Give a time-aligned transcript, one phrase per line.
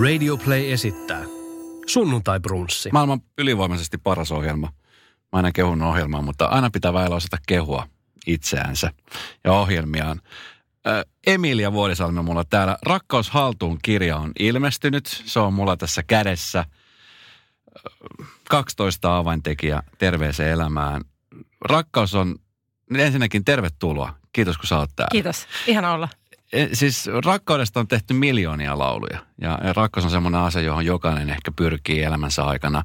[0.00, 1.24] Radio Play esittää
[1.86, 2.88] Sunnuntai Brunssi.
[2.92, 4.66] Maailman ylivoimaisesti paras ohjelma.
[4.66, 7.86] Mä aina kehun ohjelmaa, mutta aina pitää väillä osata kehua
[8.26, 8.92] itseänsä
[9.44, 10.20] ja ohjelmiaan.
[10.86, 12.78] Ö, Emilia Vuodisalmi mulla täällä.
[12.82, 15.22] Rakkaus haltuun kirja on ilmestynyt.
[15.24, 16.64] Se on mulla tässä kädessä.
[17.76, 21.02] Ö, 12 avaintekijä terveeseen elämään.
[21.60, 22.36] Rakkaus on
[22.94, 24.14] ensinnäkin tervetuloa.
[24.32, 25.12] Kiitos kun sä oot täällä.
[25.12, 25.46] Kiitos.
[25.66, 26.08] Ihana olla.
[26.52, 31.52] E, Siis rakkaudesta on tehty miljoonia lauluja ja rakkaus on semmoinen asia, johon jokainen ehkä
[31.56, 32.82] pyrkii elämänsä aikana.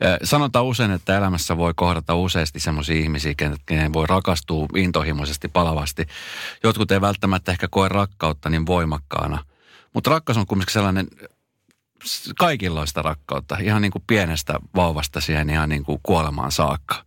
[0.00, 3.34] E, Sanotaan usein, että elämässä voi kohdata useasti semmoisia ihmisiä,
[3.66, 6.06] kenen voi rakastua intohimoisesti, palavasti.
[6.62, 9.44] Jotkut ei välttämättä ehkä koe rakkautta niin voimakkaana,
[9.94, 11.06] mutta rakkaus on kumminkin sellainen
[12.04, 17.04] s- kaikenlaista rakkautta, ihan niin kuin pienestä vauvasta siihen ihan niin kuin kuolemaan saakka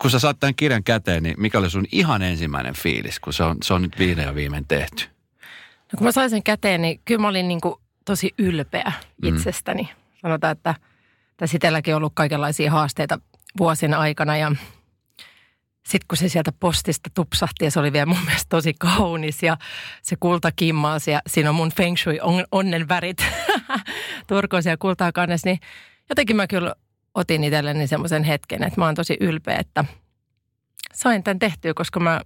[0.00, 3.42] kun sä saat tämän kirjan käteen, niin mikä oli sun ihan ensimmäinen fiilis, kun se
[3.42, 5.04] on, se on nyt vihdoin ja viimein tehty?
[5.92, 8.92] No kun mä sain sen käteen, niin kyllä mä olin niin kuin tosi ylpeä
[9.24, 9.88] itsestäni.
[10.22, 10.74] Sanotaan, että
[11.36, 13.18] tässä itselläkin on ollut kaikenlaisia haasteita
[13.58, 14.52] vuosien aikana ja
[15.86, 19.56] sitten kun se sieltä postista tupsahti ja se oli vielä mun mielestä tosi kaunis ja
[20.02, 23.18] se kulta kimmaasi ja siinä on mun feng shui on, onnen värit
[24.28, 25.60] turkoisia kultaa kannessa, niin
[26.08, 26.74] jotenkin mä kyllä
[27.20, 29.84] otin itselleni semmoisen hetken, että mä oon tosi ylpeä, että
[30.94, 32.20] sain tämän tehtyä, koska mä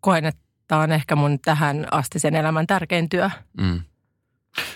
[0.00, 3.30] koen, että tämä on ehkä mun tähän asti sen elämän tärkein työ.
[3.60, 3.80] Mm.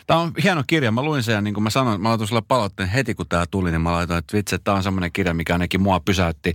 [0.06, 0.92] Tämä on hieno kirja.
[0.92, 3.44] Mä luin sen ja niin kuin mä sanoin, mä laitoin sulle palautteen heti kun tämä
[3.50, 6.54] tuli, niin mä laitoin, että vitsi, tämä on semmoinen kirja, mikä ainakin mua pysäytti.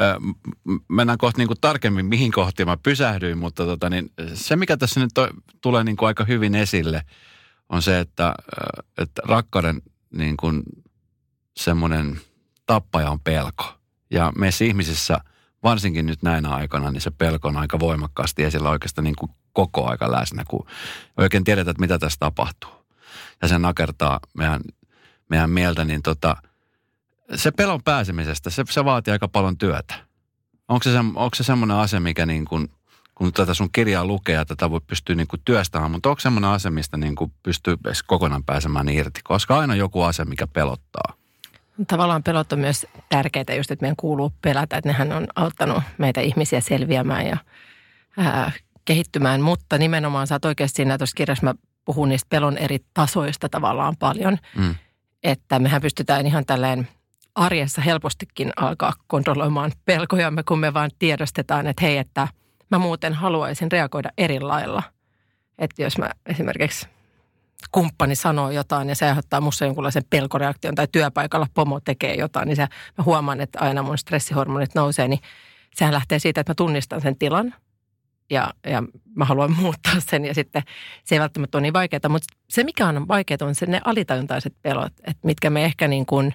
[0.00, 0.20] Ö,
[0.64, 4.76] m- mennään kohta niin kuin tarkemmin, mihin kohtiin mä pysähdyin, mutta tota, niin, se mikä
[4.76, 5.28] tässä nyt to,
[5.60, 7.02] tulee niin kuin aika hyvin esille,
[7.68, 8.34] on se, että,
[8.98, 9.82] että rakkauden
[10.12, 10.62] niin kuin
[11.56, 12.20] semmoinen
[12.72, 13.64] tappaja on pelko.
[14.10, 15.18] Ja meissä ihmisissä,
[15.62, 19.90] varsinkin nyt näinä aikana, niin se pelko on aika voimakkaasti esillä oikeastaan niin kuin koko
[19.90, 22.70] aika läsnä, kun ei oikein tiedetä, että mitä tässä tapahtuu.
[23.42, 24.60] Ja se nakertaa meidän,
[25.28, 26.36] meidän mieltä, niin tota,
[27.34, 29.94] se pelon pääsemisestä, se, se vaatii aika paljon työtä.
[30.68, 32.68] Onko se, onko se semmoinen asia, mikä niin kuin,
[33.14, 36.50] kun tätä sun kirjaa lukee ja tätä voi pystyä niin kuin työstämään, mutta onko semmoinen
[36.50, 37.76] asia, mistä niin kuin pystyy
[38.06, 39.20] kokonaan pääsemään irti?
[39.24, 41.21] Koska aina joku asia, mikä pelottaa.
[41.86, 46.20] Tavallaan pelot on myös tärkeitä just, että meidän kuuluu pelätä, että nehän on auttanut meitä
[46.20, 47.36] ihmisiä selviämään ja
[48.18, 48.52] ää,
[48.84, 49.40] kehittymään.
[49.40, 53.96] Mutta nimenomaan sä oot oikeasti siinä tuossa kirjassa, mä puhun niistä pelon eri tasoista tavallaan
[53.98, 54.38] paljon.
[54.56, 54.74] Mm.
[55.22, 56.88] Että mehän pystytään ihan tälleen
[57.34, 62.28] arjessa helpostikin alkaa kontrolloimaan pelkojamme, kun me vaan tiedostetaan, että hei, että
[62.70, 64.82] mä muuten haluaisin reagoida eri lailla.
[65.58, 66.88] Että jos mä esimerkiksi
[67.72, 72.56] kumppani sanoo jotain ja se aiheuttaa musta jonkunlaisen pelkoreaktion tai työpaikalla pomo tekee jotain, niin
[72.56, 72.66] se,
[72.98, 75.20] mä huomaan, että aina mun stressihormonit nousee, niin
[75.74, 77.54] sehän lähtee siitä, että mä tunnistan sen tilan
[78.30, 78.82] ja, ja
[79.16, 80.62] mä haluan muuttaa sen ja sitten
[81.04, 84.54] se ei välttämättä ole niin vaikeaa, mutta se mikä on vaikeaa on se ne alitajuntaiset
[84.62, 86.34] pelot, että mitkä me ehkä niin kuin,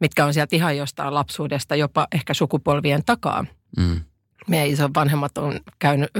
[0.00, 3.44] mitkä on sieltä ihan jostain lapsuudesta jopa ehkä sukupolvien takaa.
[3.76, 4.00] Mm.
[4.48, 6.10] Meidän isovanhemmat on käynyt,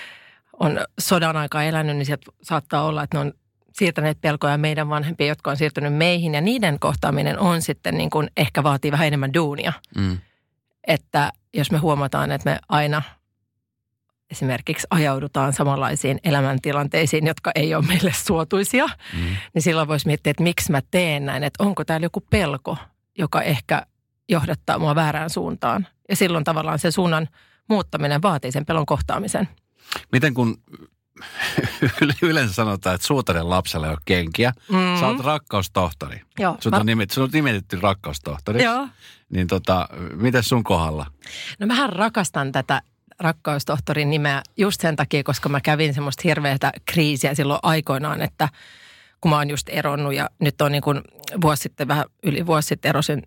[0.60, 3.32] on sodan aikaa elänyt, niin sieltä saattaa olla, että ne on
[3.74, 8.30] siirtäneet pelkoja meidän vanhempia, jotka on siirtynyt meihin ja niiden kohtaaminen on sitten niin kuin
[8.36, 9.72] ehkä vaatii vähän enemmän duunia.
[9.96, 10.18] Mm.
[10.86, 13.02] Että jos me huomataan, että me aina
[14.30, 19.36] esimerkiksi ajaudutaan samanlaisiin elämäntilanteisiin, jotka ei ole meille suotuisia, Mm.
[19.54, 22.76] niin silloin voisi miettiä, että miksi mä teen näin, että onko täällä joku pelko,
[23.18, 23.86] joka ehkä
[24.28, 25.86] johdattaa mua väärään suuntaan.
[26.08, 27.28] Ja silloin tavallaan se suunnan
[27.68, 29.48] muuttaminen vaatii sen pelon kohtaamisen.
[30.12, 30.56] Miten kun
[32.22, 35.00] yleensä sanotaan, että suutarin lapsella ei ole kenkiä, Mm.
[35.00, 36.20] sä oot rakkaustohtori.
[36.38, 38.64] Joo, Sut mä- on, nimet, sun on nimitetty rakkaustohtoriksi.
[38.64, 38.88] Joo.
[39.30, 41.06] Niin tota, miten sun kohdalla?
[41.58, 42.82] No mähän rakastan tätä
[43.20, 48.48] rakkaustohtorin nimeä just sen takia, koska mä kävin semmoista hirveätä kriisiä silloin aikoinaan, että
[49.20, 51.00] kun mä oon just eronnut ja nyt on niin kuin
[51.40, 53.22] vuosi sitten, vähän yli vuosi sitten erosin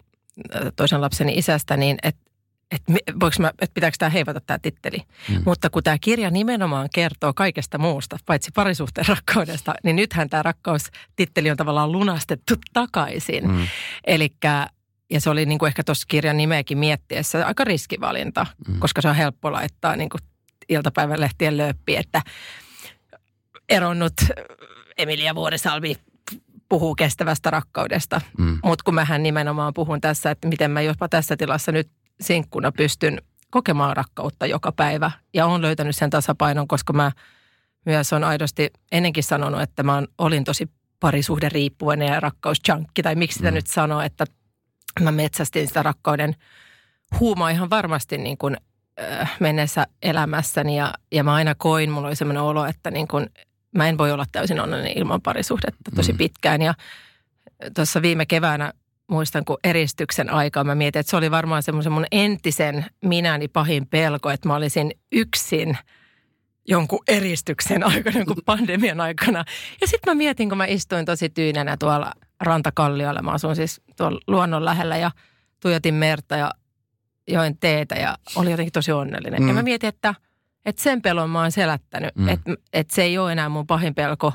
[0.55, 2.21] äh, toisen lapseni isästä, niin että
[2.71, 2.83] et,
[3.19, 4.97] voiko mä, et pitääkö tämä heivata tämä titteli.
[5.29, 5.41] Mm.
[5.45, 11.51] Mutta kun tämä kirja nimenomaan kertoo kaikesta muusta, paitsi parisuhteen rakkaudesta, niin nythän tämä rakkaustitteli
[11.51, 13.51] on tavallaan lunastettu takaisin.
[13.51, 13.67] Mm.
[14.03, 14.67] Elikkä,
[15.09, 18.79] ja se oli niin kuin ehkä tuossa kirjan nimeäkin miettiessä aika riskivalinta, mm.
[18.79, 20.21] koska se on helppo laittaa niin kuin
[20.69, 22.21] iltapäivälehtien lööppi, että
[23.69, 24.13] eronnut
[24.97, 25.95] Emilia Vuorisalvi
[26.69, 28.21] puhuu kestävästä rakkaudesta.
[28.37, 28.59] Mm.
[28.63, 31.89] Mutta kun mähän nimenomaan puhun tässä, että miten mä jopa tässä tilassa nyt
[32.21, 35.11] sinkkuna pystyn kokemaan rakkautta joka päivä.
[35.33, 37.11] Ja olen löytänyt sen tasapainon, koska mä
[37.85, 40.69] myös on aidosti ennenkin sanonut, että mä olin tosi
[40.99, 43.55] parisuhde riippuvainen ja rakkausjunkki, tai miksi sitä Mm.
[43.55, 44.25] nyt sanoo, että
[45.01, 46.35] mä metsästin sitä rakkauden
[47.19, 48.57] huumaa ihan varmasti niin kuin,
[49.01, 53.29] äh, menneessä elämässäni ja, ja mä aina koin, mulla oli sellainen olo, että niin kuin
[53.75, 56.17] mä en voi olla täysin onnellinen ilman parisuhdetta tosi Mm.
[56.17, 56.61] pitkään.
[56.61, 56.73] Ja
[57.75, 58.73] tuossa viime keväänä
[59.07, 63.87] muistan, kun eristyksen aikaa mä mietin, että se oli varmaan semmoisen mun entisen minäni pahin
[63.87, 65.77] pelko, että mä olisin yksin
[66.67, 69.45] jonkun eristyksen aikana, jonkun pandemian aikana.
[69.81, 74.19] Ja sitten mä mietin, kun mä istuin tosi tyynänä tuolla rantakalliolla, mä asun siis tuolla
[74.27, 75.11] luonnon lähellä ja
[75.61, 76.51] tuijotin merta ja
[77.27, 79.41] join teetä ja oli jotenkin tosi onnellinen.
[79.41, 79.47] Mm.
[79.47, 80.15] Ja mä mietin, että,
[80.65, 82.27] että sen pelon mä oon selättänyt, mm.
[82.27, 84.33] että, että se ei ole enää mun pahin pelko.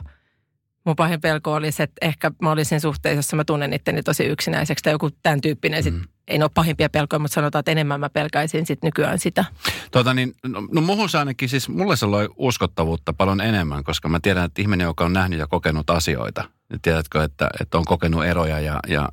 [0.84, 4.84] Mun pahin pelko olisi, että ehkä mä olisin suhteessa, jossa mä tunnen itteni tosi yksinäiseksi
[4.84, 5.82] tai joku tämän tyyppinen.
[5.82, 6.02] Sit, Mm.
[6.28, 9.44] Ei ne ole pahimpia pelkoja, mutta sanotaan, että enemmän mä pelkäisin sit nykyään sitä.
[9.90, 14.08] Tota niin, no, no muhun se ainakin siis, mulle se loi uskottavuutta paljon enemmän, koska
[14.08, 17.84] mä tiedän, että ihminen, joka on nähnyt ja kokenut asioita, niin tiedätkö, että, että on
[17.84, 19.08] kokenut eroja ja, ja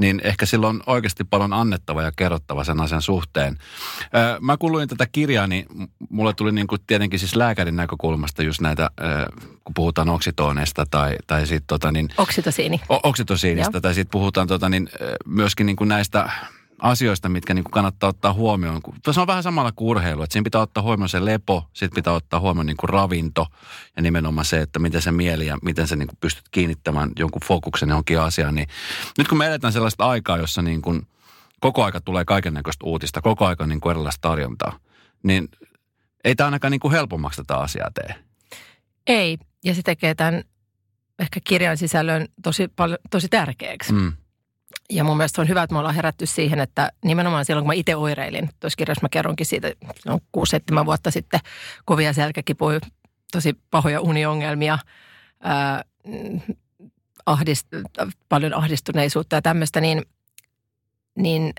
[0.00, 3.58] niin ehkä silloin on oikeasti paljon annettava ja kerrottava sen asian suhteen.
[4.16, 5.66] Öö, mä kun luin tätä kirjaa, niin
[6.10, 9.26] mulle tuli niin kuin tietenkin siis lääkärin näkökulmasta just näitä, öö,
[9.64, 12.80] kun puhutaan oksitooneista tai, tai sitten tota niin, Oksitosiini.
[12.88, 13.80] O- oksitosiinista, Joo.
[13.80, 14.88] tai sitten puhutaan tota, niin,
[15.26, 16.30] myöskin niin kuin näistä
[16.80, 18.80] asioista, mitkä niin kuin kannattaa ottaa huomioon.
[19.10, 22.12] Se on vähän samalla kuin urheilu, että siinä pitää ottaa huomioon se lepo, sitten pitää
[22.12, 23.46] ottaa huomioon niin kuin ravinto
[23.96, 27.42] ja nimenomaan se, että miten se mieli ja miten sä niin kuin pystyt kiinnittämään jonkun
[27.44, 28.54] fokuksen johonkin asiaan.
[28.54, 28.68] Niin
[29.18, 31.06] nyt kun me eletään sellaista aikaa, jossa niin kuin
[31.60, 34.78] koko aika tulee kaiken näköistä uutista, koko aika niin kuin erilaista tarjontaa,
[35.22, 35.48] niin
[36.24, 38.14] ei tämä ainakaan niin kuin helpommaksi tätä asiaa tee.
[39.06, 40.44] Ei, ja se tekee tämän
[41.18, 43.92] ehkä kirjan sisällön tosi, paljon, tosi tärkeäksi.
[43.92, 44.12] Mm.
[44.90, 47.74] Ja mun mielestä on hyvä, että me ollaan herätty siihen, että nimenomaan silloin, kun mä
[47.74, 49.72] itse oireilin, tuossa kirjassa mä kerronkin siitä,
[50.06, 50.18] no
[50.82, 51.40] 6-7 vuotta sitten,
[51.84, 52.80] kovia selkäkipuja,
[53.32, 54.78] tosi pahoja uniongelmia,
[55.40, 55.84] ää,
[57.26, 57.66] ahdist,
[58.28, 60.02] paljon ahdistuneisuutta ja tämmöistä, niin,
[61.18, 61.52] niin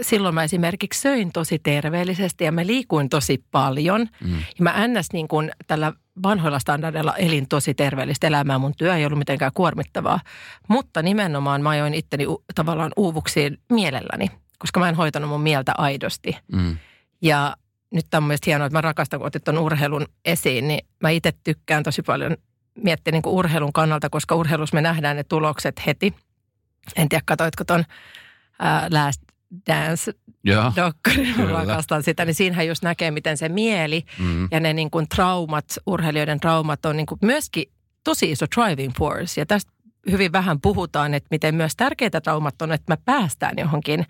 [0.00, 4.00] silloin mä esimerkiksi söin tosi terveellisesti ja mä liikuin tosi paljon.
[4.24, 4.38] Mm.
[4.38, 5.12] Ja mä ns.
[5.12, 5.92] Niin kuin tällä
[6.22, 8.58] vanhoilla standardeilla elin tosi terveellistä elämää.
[8.58, 10.20] Mun työ ei ollut mitenkään kuormittavaa.
[10.68, 15.72] Mutta nimenomaan mä ajoin itteni u- tavallaan uuvuksiin mielelläni, koska mä en hoitanut mun mieltä
[15.78, 16.36] aidosti.
[16.52, 16.76] Mm.
[17.22, 17.56] Ja
[17.90, 21.10] nyt tämä on mielestäni hienoa, että mä rakastan, kun otit tuon urheilun esiin, niin mä
[21.10, 22.36] itse tykkään tosi paljon
[22.84, 26.14] miettiä niin kuin urheilun kannalta, koska urheilussa me nähdään ne tulokset heti.
[26.96, 27.84] En tiedä, katoitko ton
[28.58, 29.22] ää, Last
[29.68, 30.12] Dance
[30.76, 34.48] dokkari, mä rakastan sitä, niin siinähän just näkee, miten se mieli Mm.
[34.50, 37.64] ja ne niin kuin traumat, urheilijoiden traumat on niin kuin myöskin
[38.04, 39.40] tosi iso driving force.
[39.40, 39.72] Ja tästä
[40.10, 44.06] hyvin vähän puhutaan, että miten myös tärkeitä traumat on, että me päästään johonkin.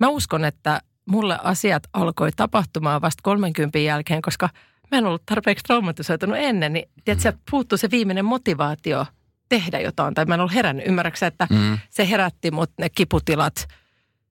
[0.00, 0.80] Mä uskon, että
[1.10, 4.48] mulle asiat alkoi tapahtumaan vasta 30 jälkeen, koska
[4.90, 9.06] mä en ollut tarpeeksi traumatisoitunut ennen, niin tiedätkö, puuttuu se viimeinen motivaatio
[9.48, 10.86] tehdä jotain, tai mä en ollut herännyt.
[10.86, 11.78] Ymmärrätkö että Mm.
[11.90, 13.68] se herätti mut ne kiputilat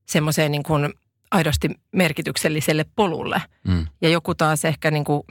[0.06, 0.94] semmoiseen niin kuin
[1.32, 3.42] aidosti merkitykselliselle polulle.
[3.68, 3.88] Mm.
[4.02, 5.24] Ja joku taas ehkä niin kuin,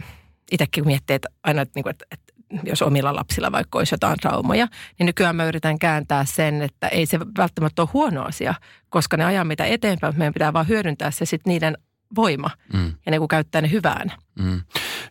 [0.52, 2.34] itsekin miettii, että aina, että, niin kuin, että, että
[2.64, 4.68] jos omilla lapsilla vaikka olisi jotain traumoja,
[4.98, 8.54] niin nykyään mä yritän kääntää sen, että ei se välttämättä ole huono asia,
[8.88, 11.78] koska ne ajaa mitä eteenpäin, mutta meidän pitää vaan hyödyntää se sitten niiden
[12.16, 12.92] voima Mm.
[13.06, 14.12] ja ne kun käyttää ne hyvään.
[14.38, 14.60] Mm.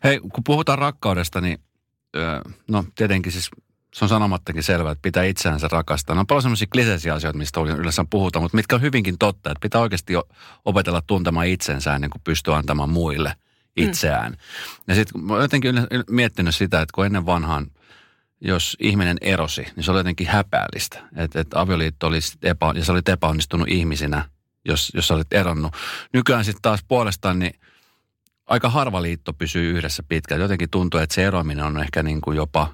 [0.04, 1.58] Hei, kun puhutaan rakkaudesta, niin
[2.16, 3.50] öö, no tietenkin siis
[3.94, 6.16] se on sanomattakin selvää, että pitää itseänsä rakastaa.
[6.16, 9.62] No on paljon semmoisia kliseisiä asioita, mistä yleensä puhutaan, mutta mitkä on hyvinkin totta, että
[9.62, 10.14] pitää oikeasti
[10.66, 13.36] opetella tuntemaan itsensä ennen kuin pystyy antamaan muille
[13.78, 14.32] itseään.
[14.32, 14.38] Mm.
[14.88, 15.76] Ja sitten mä jotenkin
[16.10, 17.68] miettinyt sitä, että kun ennen vanhaan,
[18.42, 21.00] jos ihminen erosi, niin se oli jotenkin häpeällistä.
[21.16, 24.30] Että et avioliitto oli epä, ja sä olit epäonnistunut ihmisinä,
[24.66, 25.74] jos, jos sä olit eronnut.
[26.14, 27.60] Nykyään sitten taas puolestaan, niin
[28.46, 30.42] aika harva liitto pysyy yhdessä pitkään.
[30.42, 32.74] Jotenkin tuntuu, että se eroaminen on ehkä niin kuin jopa,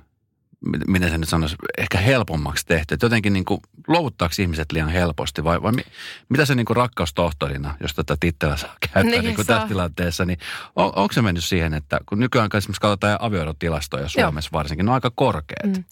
[0.87, 2.93] miten se nyt sanoisi, ehkä helpommaksi tehty.
[2.93, 5.81] Että jotenkin niin kuin, luovuttaako ihmiset liian helposti vai, vai mi,
[6.29, 10.25] mitä se niin kuin rakkaustohtorina, jos tätä tittellä saa käyttää Niin, niin kuin tässä tilanteessa,
[10.25, 10.39] niin
[10.75, 14.95] on, onko se mennyt siihen, että kun nykyään esimerkiksi katsotaan avioerotilastoja Suomessa varsinkin, ne on
[14.95, 15.77] aika korkeat.
[15.77, 15.83] Mm.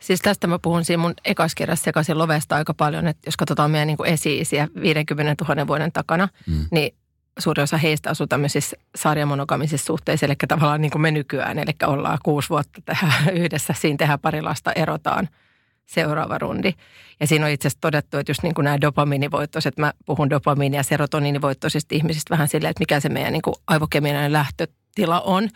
[0.00, 3.86] Siis tästä mä puhun siinä mun ekaskirjassa sekaisin lovesta aika paljon, että jos katsotaan meidän
[3.86, 6.66] niin esi-isiä 50 000 vuoden takana, Mm.
[6.70, 6.96] niin
[7.38, 12.18] suuri osa heistä asuu tämmöisissä sarjamonogamisissa suhteissa, eli tavallaan niin kuin me nykyään, eli ollaan
[12.24, 15.28] kuusi vuotta tehdään yhdessä, siinä tehdään pari lasta, erotaan
[15.86, 16.72] seuraava rundi.
[17.20, 20.76] Ja siinä on itse asiassa todettu, että just niin kuin nämä dopamiinivoittoiset, mä puhun dopamiini-
[20.76, 25.48] ja serotoniinivoittoisista ihmisistä vähän silleen, että mikä se meidän niin kuin aivokemiallinen lähtötila on,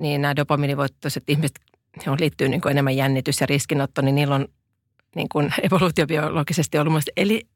[0.00, 1.60] niin nämä dopamiinivoittoiset ihmiset,
[2.06, 4.48] johon liittyy niin kuin enemmän jännitys ja riskinotto, niin niillä on
[5.14, 7.46] niin kuin evoluutiobiologisesti ollut eli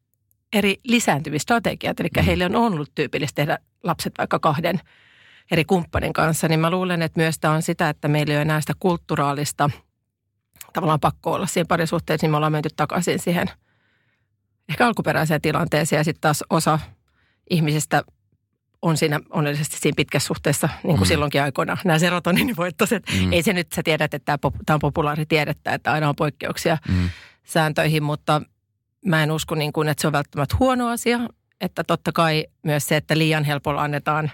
[0.52, 2.00] eri lisääntymistrategiat.
[2.00, 2.25] Eli Mm.
[2.25, 4.80] heille on ollut tyypillistä tehdä lapset vaikka kahden
[5.50, 6.49] eri kumppanin kanssa.
[6.49, 9.71] Niin mä luulen, että myös tämä on sitä, että meillä ei ole enää sitä kulttuuraalista
[10.73, 13.50] tavallaan pakko olla siinä parisuhteessa, niin me ollaan menty takaisin siihen
[14.68, 16.00] ehkä alkuperäiseen tilanteeseen.
[16.00, 16.78] Ja sitten taas osa
[17.50, 18.02] ihmisistä
[18.82, 21.09] on siinä onnellisesti siinä pitkässä suhteessa, niin kuin mm.
[21.09, 23.02] silloinkin aikoina nämä serotoninivoittoiset.
[23.21, 23.32] Mm.
[23.32, 27.09] Ei se nyt, sä tiedät, että tämä, on populaaritiedettä, että aina on poikkeuksia mm.
[27.44, 28.42] sääntöihin, mutta
[29.06, 31.18] mä en usko niin kuin, että se on välttämättä huono asia.
[31.61, 34.30] Että totta kai myös se, että liian helpolla annetaan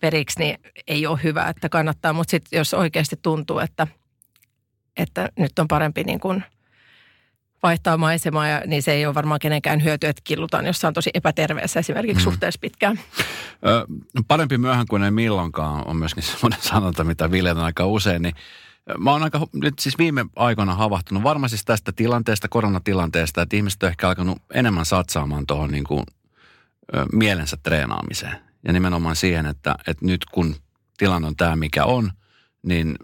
[0.00, 2.12] periksi, niin ei ole hyvä, että kannattaa.
[2.12, 3.86] Mutta sitten jos oikeasti tuntuu, että,
[4.96, 6.44] että nyt on parempi niin kuin–
[7.62, 11.80] vaihtaa maisemaa, ja, niin se ei ole varmaan kenenkään hyöty, että killutaan jossain tosi epäterveessä
[11.80, 12.24] esimerkiksi mm.
[12.24, 13.00] suhteessa pitkään.
[13.66, 13.86] Ö,
[14.28, 18.34] parempi myöhään kuin ei milloinkaan on myöskin semmoinen sanonta, mitä viljelän aika usein, niin
[18.98, 23.82] Mä oon aika nyt siis viime aikoina havahtunut varmaan siis tästä tilanteesta, koronatilanteesta, että ihmiset
[23.82, 26.04] on ehkä alkanut enemmän satsaamaan tuohon niin kuin,
[26.94, 28.36] ö, mielensä treenaamiseen.
[28.64, 30.56] Ja nimenomaan siihen, että, että nyt kun
[30.98, 32.10] tilanne on tämä, mikä on,
[32.62, 32.96] niin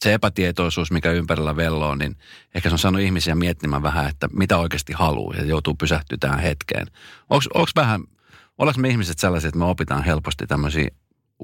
[0.00, 2.16] se epätietoisuus, mikä ympärillä velloo, niin
[2.54, 6.40] ehkä se on saanut ihmisiä miettimään vähän, että mitä oikeasti haluaa ja joutuu pysähtyä tähän
[6.40, 6.86] hetkeen.
[7.30, 8.04] Onko vähän,
[8.58, 10.88] ollaanko me ihmiset sellaisia, että me opitaan helposti tämmöisiä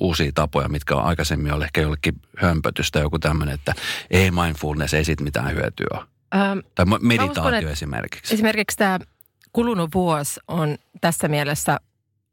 [0.00, 3.74] uusia tapoja, mitkä on aikaisemmin ollut ehkä jollekin hömpötystä, joku tämmöinen, että
[4.10, 6.04] ei mindfulness, ei siitä mitään hyötyä ole.
[6.34, 8.34] Ähm, tai meditaatio uskon, esimerkiksi.
[8.34, 8.98] Esimerkiksi tämä
[9.52, 11.78] kulunut vuosi on tässä mielessä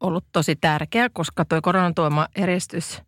[0.00, 2.98] ollut tosi tärkeä, koska tuo koronan tuoma eristys–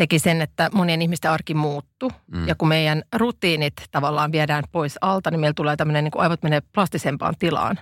[0.00, 2.12] teki sen, että monien ihmisten arki muuttu.
[2.26, 2.48] Mm.
[2.48, 6.42] Ja kun meidän rutiinit tavallaan viedään pois alta, niin meillä tulee tämmöinen, niin kuin aivot
[6.42, 7.78] menee plastisempaan tilaan.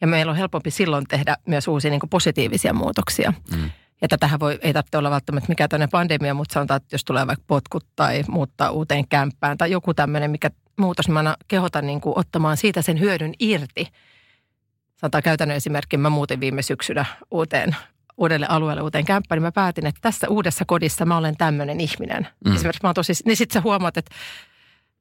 [0.00, 3.32] Ja meillä on helpompi silloin tehdä myös uusia niin kuin positiivisia muutoksia.
[3.56, 3.70] Mm.
[4.02, 7.26] Ja tätähän voi, ei tarvitse olla välttämättä mikään tämmöinen pandemia, mutta sanotaan, että jos tulee
[7.26, 12.00] vaikka potkut tai muuttaa uuteen kämppään tai joku tämmöinen, mikä muutos, niin mä kehotan niin
[12.00, 13.88] kuin ottamaan siitä sen hyödyn irti.
[14.96, 17.76] Sanotaan käytännön esimerkki, mä muutin viime syksynä uuteen
[18.16, 22.28] uudelle alueelle uuteen kämppään, niin mä päätin, että tässä uudessa kodissa mä olen tämmöinen ihminen.
[22.44, 22.54] Mm.
[22.54, 24.14] Esimerkiksi mä oon tosi, niin sit sä huomaat, että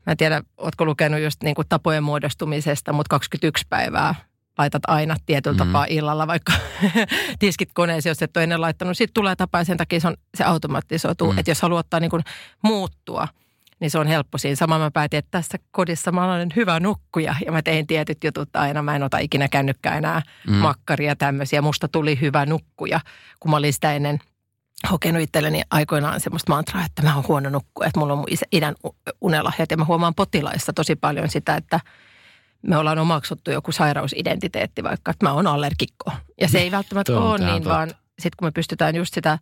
[0.06, 4.16] mä en tiedä, ootko lukenut just niin kuin tapojen muodostumisesta, mutta 21 päivää
[4.58, 5.68] laitat aina tietyllä mm.
[5.68, 6.54] tapaa illalla, vaikka
[7.40, 8.98] tiskit koneeseen, jos et ole ennen laittanut.
[8.98, 11.32] Sitten tulee tapa ja sen takia se, on, se automatisoituu.
[11.32, 11.40] Mm.
[11.40, 12.24] Että jos haluat ottaa niin kuin
[12.62, 13.28] muuttua–
[13.80, 14.56] niin se on helppo siinä.
[14.56, 18.56] Sama mä päätin, että tässä kodissa mä olen hyvä nukkuja ja mä tein tietyt jutut
[18.56, 18.82] aina.
[18.82, 20.56] Mä en ota ikinä kännykkää enää mm.
[20.56, 21.62] makkaria tämmöisiä.
[21.62, 23.00] Musta tuli hyvä nukkuja,
[23.40, 24.20] kun mä olin sitä ennen
[24.92, 28.76] hokenut itselleni aikoinaan semmoista mantraa, että mä oon huono nukkuja, että mulla on mun idän
[29.22, 31.80] unelahjat ja mä huomaan potilaissa tosi paljon sitä, että
[32.68, 36.12] me ollaan omaksuttu joku sairausidentiteetti vaikka, että mä oon allergikko.
[36.42, 37.70] Ja se ei välttämättä ole niin, totta.
[37.70, 39.40] vaan sitten kun me pystytään just sitä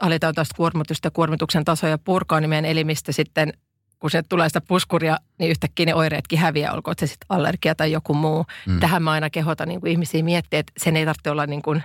[0.00, 3.52] alitautaista kuormitusta kuormituksen tasoja purkaa, niin meidän elimistö sitten
[3.98, 7.92] kun se tulee sitä puskuria, niin yhtäkkiä ne oireetkin häviää, olkoon se sitten allergia tai
[7.92, 8.44] joku muu.
[8.66, 8.80] Mm.
[8.80, 11.82] Tähän mä aina kehotan niin kuin ihmisiä miettiä, että sen ei tarvitse olla niin kuin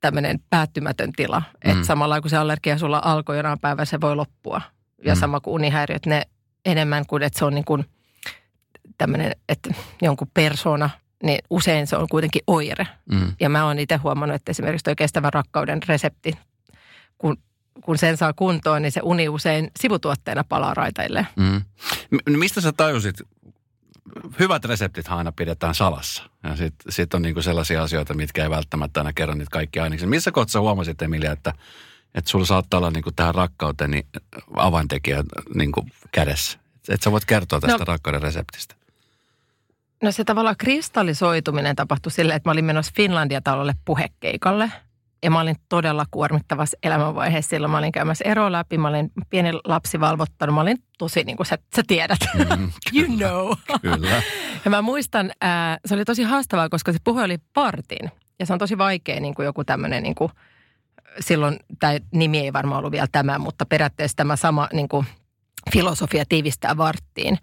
[0.00, 1.42] tämmöinen päättymätön tila.
[1.64, 1.70] Mm.
[1.70, 4.60] Että samalla kun se allergia sulla alkoi jonain päivänä, se voi loppua.
[5.04, 5.20] Ja mm.
[5.20, 6.22] sama kuin unihäiriöt, ne
[6.64, 7.84] enemmän kuin, että se on niin kuin
[9.00, 10.90] tämmöinen, että jonkun persona,
[11.22, 12.86] niin usein se on kuitenkin oire.
[13.12, 13.32] Mm.
[13.40, 16.32] Ja mä oon itse huomannut, että esimerkiksi tuo kestävän rakkauden resepti,
[17.18, 17.36] kun
[17.84, 21.26] kun sen saa kuntoon, niin se uni usein sivutuotteena palaa raitaille.
[21.36, 21.62] Mm.
[22.36, 23.16] Mistä sä tajusit?
[24.38, 26.22] Hyvät reseptit aina pidetään salassa.
[26.42, 30.08] Ja sitten sit on niinku sellaisia asioita, mitkä ei välttämättä aina kerro niitä kaikki aineksia.
[30.08, 31.54] Missä kohtaa huomasit, Emilia, että,
[32.14, 34.06] että sulla saattaa olla niinku tähän rakkauteen niin
[34.56, 36.58] avaintekijä niinku kädessä?
[36.88, 38.74] Että sä voit kertoa tästä no, rakkauden reseptistä.
[40.02, 44.72] No se tavallaan kristallisoituminen tapahtui silleen, että mä olin menossa Finlandia-talolle puhekeikalle–
[45.22, 47.70] ja mä olin todella kuormittavassa elämänvaiheessa silloin.
[47.70, 50.54] Mä olin käymässä ero läpi, mä olin pieni lapsi valvottanut.
[50.54, 52.18] Mä olin tosi niin kuin sä, sä tiedät.
[52.34, 53.56] Mm, you know.
[53.82, 54.22] Kyllä.
[54.64, 58.10] ja mä muistan, ää, se oli tosi haastavaa, koska se puhe oli partin.
[58.38, 60.32] Ja se on tosi vaikea niin kuin joku tämmöinen, niin kuin,
[61.20, 65.06] silloin tämä nimi ei varmaan ollut vielä tämä, mutta periaatteessa tämä sama niin kuin,
[65.72, 67.38] filosofia tiivistää varttiin.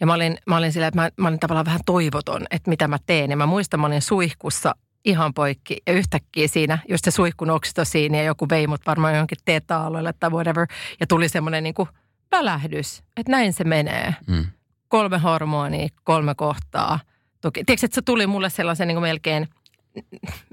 [0.00, 2.88] Ja mä olin, mä olin sillä, että mä, mä olin tavallaan vähän toivoton, että mitä
[2.88, 3.30] mä teen.
[3.30, 4.74] Ja mä muistan, mä olin suihkussa
[5.04, 5.76] ihan poikki.
[5.86, 10.30] Ja yhtäkkiä siinä, just se suihkun oksitosiini ja joku vei mut varmaan johonkin teeta-aloille tai
[10.30, 10.66] whatever.
[11.00, 11.88] Ja tuli semmoinen niin kuin
[12.32, 14.14] välähdys, että näin se menee.
[14.26, 14.46] Mm.
[14.88, 17.00] Kolme hormonia, kolme kohtaa.
[17.40, 19.48] Toki, tiedätkö, että se tuli mulle sellaisen niin kuin melkein,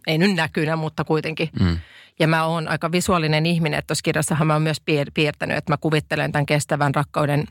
[0.07, 1.49] ei nyt näkynä, mutta kuitenkin.
[1.59, 1.77] Mm.
[2.19, 5.73] Ja mä oon aika visuaalinen ihminen, että tuossa kirjassahan mä oon myös piir- piirtänyt, että
[5.73, 7.45] mä kuvittelen tämän kestävän rakkauden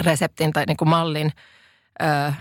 [0.00, 1.32] reseptin tai niin kuin mallin
[2.02, 2.32] ö,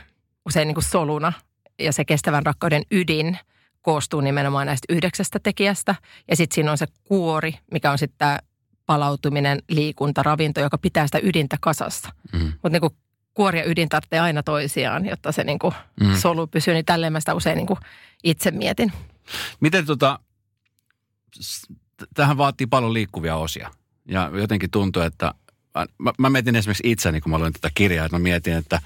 [0.45, 1.33] usein niin kuin soluna.
[1.79, 3.37] Ja se kestävän rakkauden ydin–
[3.85, 5.95] koostuu nimenomaan näistä yhdeksästä tekijästä.
[6.29, 8.39] Ja sitten siinä on se kuori, mikä on sitten tämä
[8.85, 12.09] palautuminen, liikunta, ravinto, joka pitää sitä ydintä kasassa.
[12.33, 12.53] Mm.
[12.63, 12.91] Mutta niin
[13.33, 16.15] kuori ja ydin tarvitsee aina toisiaan, jotta se niin kuin mm.
[16.15, 16.73] solu pysyy.
[16.73, 17.79] Niin tälleen mä sitä usein niin kuin
[18.23, 18.93] itse mietin.
[19.59, 20.19] Miten tota,
[22.13, 23.71] tähän vaatii paljon liikkuvia osia.
[24.05, 25.33] Ja jotenkin tuntuu, että
[25.97, 28.81] mä, mä mietin esimerkiksi itseni, kun mä luin tätä kirjaa, että mä mietin, että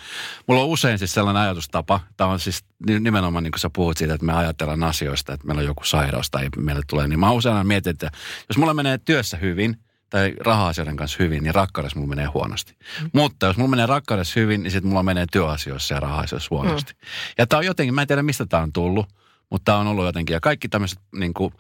[0.48, 2.66] mulla on usein siis sellainen ajatustapa, tämä on siis
[3.00, 6.32] nimenomaan niin kuin sä puhut siitä, että me ajatellaan asioista, että meillä on joku sairaus
[6.32, 8.12] tai meille tulee, niin mä usein mietin, että
[8.50, 9.78] jos mulla menee työssä hyvin–
[10.10, 12.76] tai raha-asioiden kanssa hyvin, niin rakkaudessa mulla menee huonosti.
[13.02, 13.10] Mm.
[13.14, 16.94] Mutta jos mulla menee rakkaudessa hyvin, niin sitten mulla menee työasioissa ja raha-asioissa huonosti.
[16.94, 17.08] Mm.
[17.38, 19.06] Ja tämä on jotenkin, mä en tiedä mistä tämä on tullut,
[19.50, 21.54] mutta tämä on ollut jotenkin, ja kaikki tämmöiset niin kuin,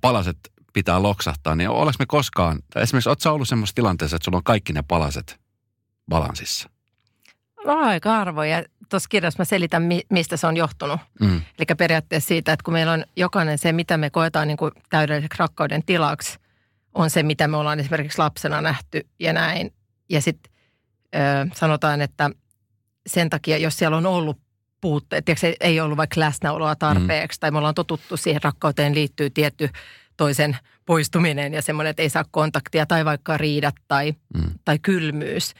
[0.00, 0.38] palaset
[0.72, 4.72] pitää loksahtaa, niin oleks me koskaan, esimerkiksi ootko ollut semmoisessa tilanteessa, että sulla on kaikki
[4.72, 5.40] ne palaset
[6.08, 6.70] balanssissa?
[7.66, 8.58] No aika arvoja.
[8.58, 11.00] Ja tuossa kirjassa mä selitän, mistä se on johtunut.
[11.20, 11.36] Mm.
[11.58, 15.38] Eli periaatteessa siitä, että kun meillä on jokainen se, mitä me koetaan niin kuin täydelliseksi
[15.38, 16.38] rakkauden tilaksi–
[16.94, 19.72] on se, mitä me ollaan esimerkiksi lapsena nähty ja näin.
[20.08, 20.52] Ja sitten
[21.54, 22.30] sanotaan, että
[23.06, 24.38] sen takia, jos siellä on ollut
[24.80, 27.40] puutteet, se ei ollut vaikka läsnäoloa tarpeeksi, mm.
[27.40, 29.68] tai me ollaan totuttu siihen rakkauteen liittyy tietty
[30.20, 34.50] toisen poistuminen ja semmoinen, että ei saa kontaktia, tai vaikka riidat tai, mm.
[34.64, 35.54] tai kylmyys,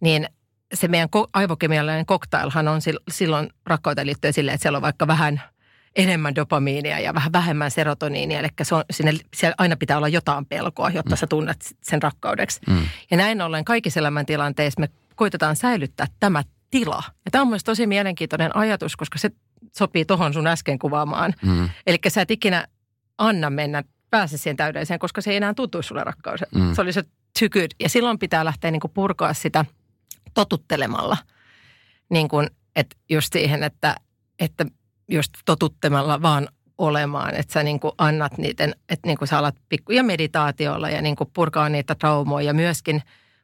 [0.00, 0.28] niin
[0.74, 2.80] se meidän aivokemiallinen koktailhan on
[3.10, 5.40] silloin rakkauteen liittyen silleen, että siellä on vaikka vähän–
[5.96, 8.38] enemmän dopamiinia ja vähän vähemmän serotoniinia.
[8.38, 11.18] Eli se on, sinne, siellä aina pitää olla jotain pelkoa, jotta mm.
[11.18, 12.60] sä tunnet sen rakkaudeksi.
[12.68, 12.82] Mm.
[13.10, 17.02] Ja näin ollen kaikissa elämäntilanteissa me koitetaan säilyttää tämä tila.
[17.24, 19.30] Ja tämä on myös tosi mielenkiintoinen ajatus, koska se
[19.76, 21.34] sopii tuohon sun äsken kuvaamaan.
[21.42, 21.68] Mm.
[21.86, 22.66] Eli sä et ikinä
[23.18, 23.82] anna mennä,
[24.16, 26.40] pääse siihen täydelliseen, koska se ei enää tuntu sulle rakkaus.
[26.54, 26.74] Mm.
[26.74, 27.02] Se oli se
[27.38, 27.70] too good.
[27.80, 29.64] Ja silloin pitää lähteä niin kuin purkaa sitä
[30.34, 31.16] totuttelemalla.
[32.10, 33.96] Niin kuin, että just siihen, että,
[34.38, 34.66] että
[35.08, 39.54] just totuttamalla vaan olemaan, että sä niin kuin annat niiden, että niin kuin sä alat
[39.68, 43.02] pikku ja meditaatiolla ja niin kuin purkaa niitä traumoja ja myöskin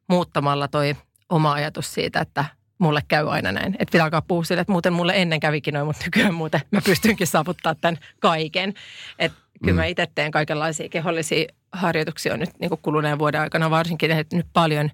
[0.08, 0.96] muuttamalla toi
[1.28, 2.44] oma ajatus siitä, että
[2.82, 3.76] mulle käy aina näin.
[3.78, 6.80] Että pitää alkaa puhua sille, että muuten mulle ennen kävikin noin, mutta nykyään muuten mä
[6.84, 8.74] pystynkin saavuttaa tämän kaiken.
[9.18, 9.88] Että kyllä mä mm.
[9.88, 14.90] itse teen kaikenlaisia kehollisia harjoituksia nyt niin kuluneen vuoden aikana varsinkin nyt paljon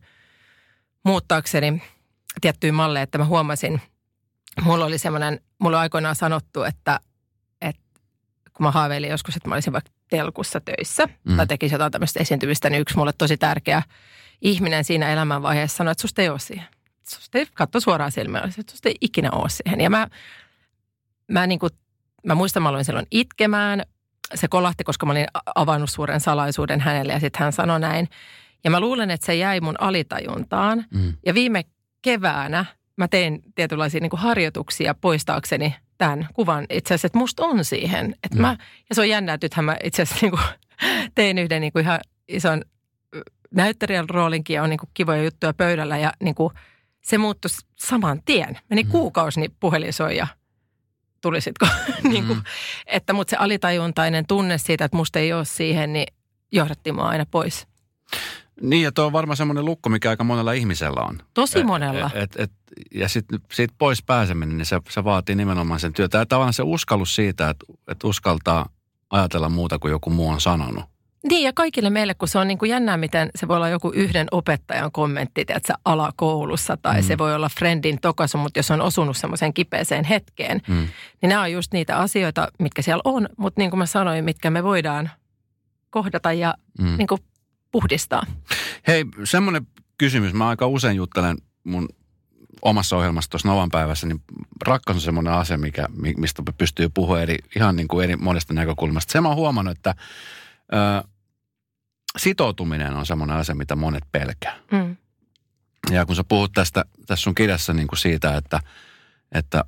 [1.04, 1.82] muuttaakseni
[2.40, 3.80] tiettyjä malleja, että mä huomasin–
[4.62, 7.00] mulla oli semmoinen, mulla aikoinaan sanottu, että,
[7.60, 7.82] että
[8.52, 11.36] kun mä haaveilin joskus, että mä olisin vaikka telkussa töissä mm.
[11.36, 13.82] tai tekisin jotain tämmöistä esiintymistä, niin yksi mulle tosi tärkeä
[14.40, 16.66] ihminen siinä elämänvaiheessa sanoi, että susta ei ole siihen.
[17.08, 19.80] Susta ei, katso suoraan silmään, että susta ei ikinä ole siihen.
[19.80, 20.08] Ja mä,
[21.32, 21.70] mä, niin kuin,
[22.26, 23.82] mä muistan, mä aloin silloin itkemään.
[24.34, 28.08] Se kolahti, koska mä olin avannut suuren salaisuuden hänelle ja sitten hän sanoi näin.
[28.64, 30.84] Ja mä luulen, että se jäi mun alitajuntaan.
[30.90, 31.12] Mm.
[31.26, 31.64] Ja viime
[32.02, 32.64] keväänä
[32.96, 38.14] mä tein tietynlaisia niin kuin harjoituksia poistaakseni tämän kuvan itse asiassa, että musta on siihen.
[38.24, 38.40] Että no.
[38.40, 38.56] mä,
[38.88, 40.42] ja se on jännä, että nythän mä itse asiassa niin kuin
[41.14, 42.62] tein yhden niin kuin ihan ison
[43.54, 46.54] näyttelijän roolinkin ja on niin kuin kivoja juttuja pöydällä ja niin kuin
[47.08, 48.58] se muuttui saman tien.
[48.70, 48.90] Meni mm.
[48.90, 50.26] kuukausi, niin puhelin soi ja
[51.20, 51.66] tulisitko.
[52.10, 52.44] niin kuin, mm.
[52.86, 56.06] että, mutta se alitajuntainen tunne siitä, että musta ei ole siihen, niin
[56.52, 57.66] johdattiin mua aina pois.
[58.60, 61.18] Niin, ja tuo on varmaan semmoinen lukko, mikä aika monella ihmisellä on.
[61.34, 62.10] Tosi monella.
[62.14, 62.50] Et, et, et,
[62.94, 66.18] ja sitten siitä pois pääseminen, niin se, se vaatii nimenomaan sen työtä.
[66.18, 68.68] Ja tavallaan se uskallus siitä, että, että uskaltaa
[69.10, 70.84] ajatella muuta kuin joku muu on sanonut.
[71.28, 73.92] Niin, ja kaikille meille, kun se on niin kuin jännää, miten se voi olla joku
[73.94, 77.06] yhden opettajan kommentti, että alakoulussa, tai mm.
[77.06, 80.88] se voi olla friendin tokasu, mutta jos on osunut semmoiseen kipeeseen hetkeen, mm.
[81.22, 84.50] niin nämä on just niitä asioita, mitkä siellä on, mutta niin kuin mä sanoin, mitkä
[84.50, 85.10] me voidaan
[85.90, 86.96] kohdata ja mm.
[86.96, 87.20] niin kuin
[87.72, 88.22] puhdistaa.
[88.86, 89.66] Hei, semmoinen
[89.98, 90.34] kysymys.
[90.34, 91.88] Mä aika usein juttelen mun
[92.62, 94.22] omassa ohjelmassa tuossa Novan päivässä, niin
[94.66, 99.12] rakkaus on semmoinen asia, mikä, mistä pystyy puhumaan eri, ihan niin kuin eri monesta näkökulmasta.
[99.12, 99.94] Se mä oon huomannut, että
[100.72, 101.08] ö,
[102.18, 104.56] sitoutuminen on semmoinen asia, mitä monet pelkää.
[104.72, 104.96] Mm.
[105.90, 108.60] Ja kun sä puhut tästä, tässä sun kirjassa niin kuin siitä, että,
[109.32, 109.64] että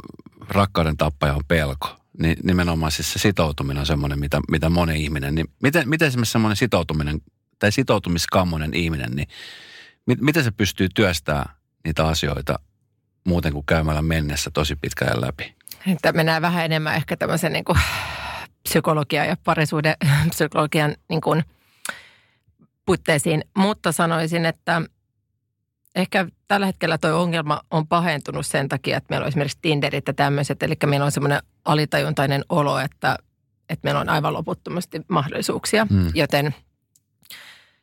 [0.49, 5.35] rakkauden tappaja on pelko, niin nimenomaan siis se sitoutuminen on semmoinen, mitä, mitä moni ihminen,
[5.35, 7.21] niin miten, miten esimerkiksi semmoinen sitoutuminen
[7.59, 9.29] tai sitoutumiskammonen ihminen, niin
[10.07, 12.59] mit, miten se pystyy työstämään niitä asioita
[13.25, 15.55] muuten kuin käymällä mennessä tosi pitkään läpi?
[15.87, 17.79] Että mennään vähän enemmän ehkä tämmöisen niin kuin
[18.71, 19.95] psykologia ja parisuuden
[20.31, 21.45] psykologian niin kuin
[22.87, 24.83] puitteisiin, mutta sanoisin, että
[25.95, 30.15] ehkä tällä hetkellä tuo ongelma on pahentunut sen takia, että meillä on esimerkiksi Tinderit ja
[30.15, 33.17] tämmöiset, eli meillä on semmoinen alitajuntainen olo, että,
[33.69, 36.11] että meillä on aivan loputtomasti mahdollisuuksia, hmm.
[36.15, 36.55] joten–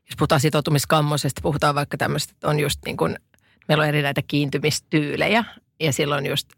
[0.10, 3.20] jos puhutaan sitoutumiskammoisesta, puhutaan vaikka tämmöistä, että on just niin kuin,
[3.68, 5.44] meillä on eri näitä kiintymistyylejä
[5.80, 6.50] ja silloin just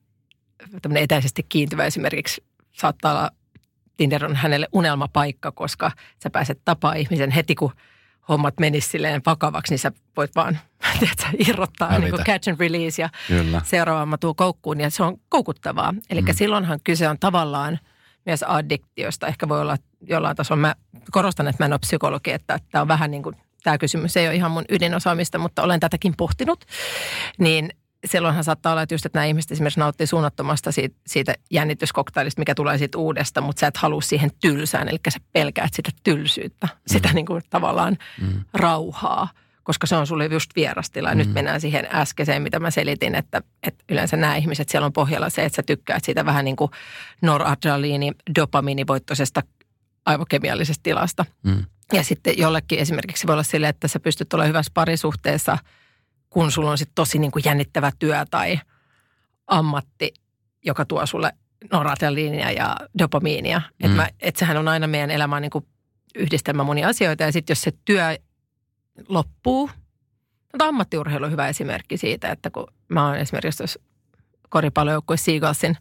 [0.82, 3.32] tämmöinen etäisesti kiintyvä esimerkiksi saattaa olla,
[3.99, 5.91] Tinder on hänelle unelmapaikka, koska
[6.23, 7.71] sä pääset tapaa ihmisen heti, kun
[8.29, 10.59] hommat menis silleen vakavaksi, niin sä voit vaan
[10.99, 13.62] tiedätkö, irrottaa niin kuin catch and release ja Kyllä.
[13.63, 15.93] seuraavaan tuu koukkuun ja se on koukuttavaa.
[16.09, 16.27] Eli mm.
[16.31, 17.79] silloinhan kyse on tavallaan
[18.25, 19.27] myös addiktiosta.
[19.27, 20.75] Ehkä voi olla jollain tasolla, mä
[21.12, 24.27] korostan, että mä en ole psykologi, että tämä on vähän niin kuin tämä kysymys ei
[24.27, 26.65] ole ihan mun ydinosaamista, mutta olen tätäkin pohtinut,
[27.38, 27.69] niin
[28.05, 32.55] silloinhan saattaa olla, että just, että nämä ihmiset esimerkiksi nauttii suunnattomasta siitä, siitä jännityskoktailista, mikä
[32.55, 36.79] tulee siitä uudesta, mutta sä et halua siihen tylsään, eli sä pelkäät sitä tylsyyttä, mm.
[36.88, 38.43] sitä niin kuin tavallaan mm.
[38.53, 39.29] rauhaa,
[39.63, 41.12] koska se on sulle just vierastila.
[41.12, 41.17] Mm.
[41.17, 45.29] Nyt mennään siihen äskeiseen, mitä mä selitin, että, että yleensä nämä ihmiset, siellä on pohjalla
[45.29, 46.71] se, että sä tykkäät siitä vähän niin kuin
[47.21, 49.41] noradrenaliini, dopamiinivoittoisesta
[50.05, 51.25] aivokemiallisesta tilasta.
[51.43, 51.65] Mm.
[51.93, 55.57] Ja sitten jollekin esimerkiksi voi olla sille, että sä pystyt olemaan hyvässä parisuhteessa–
[56.30, 58.60] kun sulla on sitten tosi niin kuin jännittävä työ tai
[59.48, 60.13] ammatti,
[60.65, 61.32] joka tuo sulle
[61.72, 63.62] noradrenaliinia ja dopamiinia.
[63.84, 63.92] Mm.
[63.92, 65.68] Että et sehän on aina meidän elämään niin kuin
[66.15, 67.24] yhdistelmä monia asioita.
[67.24, 68.04] Ja sitten jos se työ
[69.10, 69.70] loppuu,
[70.54, 73.80] mutta ammattiurheilu on hyvä esimerkki siitä, että kun mä oon esimerkiksi jos
[74.50, 75.78] koripallojoukkue Seagalsin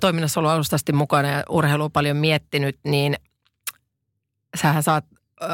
[0.00, 3.16] toiminnassa ollut alusta asti mukana ja urheilu paljon miettinyt, niin
[4.56, 5.04] sähän saat
[5.42, 5.46] ö,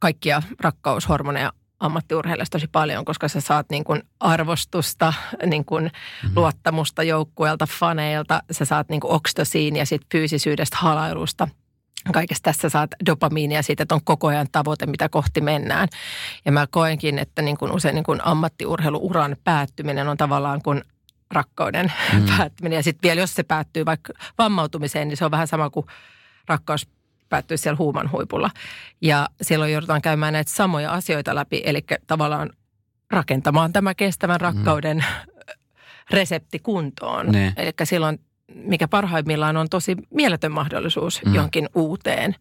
[0.00, 5.12] kaikkia rakkaushormoneja ammattiurheilijasta tosi paljon, koska sä saat niin kuin arvostusta,
[5.46, 6.36] niin kuin mm-hmm.
[6.36, 11.48] luottamusta joukkueelta, faneilta, sä saat niin kuin oksitosiinia sit fyysisyydestä, halailusta.
[12.12, 15.88] Kaikesta tässä saat dopamiinia siitä, että on koko ajan tavoite, mitä kohti mennään.
[16.44, 20.82] Ja mä koenkin, että niin kuin usein niin kuin ammattiurheiluuran päättyminen on tavallaan kuin
[21.30, 22.26] rakkauden mm.
[22.36, 22.76] päättyminen.
[22.76, 25.86] Ja sitten vielä jos se päättyy vaikka vammautumiseen, niin se on vähän sama kuin
[26.48, 26.88] rakkaus
[27.28, 28.50] päättyisi siellä huuman huipulla.
[29.00, 32.50] Ja silloin joudutaan käymään näitä samoja asioita läpi, eli tavallaan
[33.10, 35.32] rakentamaan tämä kestävän rakkauden mm.
[36.10, 37.26] resepti kuntoon.
[37.32, 37.52] Ne.
[37.56, 38.20] Eli silloin,
[38.54, 41.34] mikä parhaimmillaan on tosi mieletön mahdollisuus mm.
[41.34, 42.34] jonkin uuteen.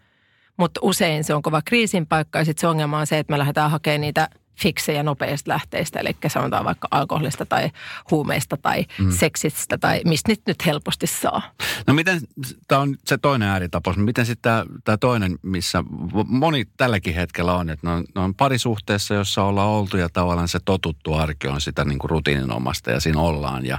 [0.58, 3.38] Mutta usein se on kova kriisin paikka ja sitten se ongelma on se, että me
[3.38, 4.30] lähdetään hakemaan niitä–
[4.62, 7.72] fiksejä nopeista lähteistä, eli sanotaan vaikka alkoholista tai
[8.12, 9.12] huumeista tai mm.
[9.12, 11.42] seksistä tai mistä nyt, nyt helposti saa.
[11.88, 12.22] No miten,
[12.68, 14.52] tämä on se toinen ääritapaus, miten sitten
[14.84, 15.84] tämä toinen, missä
[16.28, 20.48] moni tälläkin hetkellä on, että ne on, ne on parisuhteessa, jossa ollaan oltu ja tavallaan
[20.48, 23.78] se totuttu arki on sitä niin kuin rutiininomasta ja siinä ollaan ja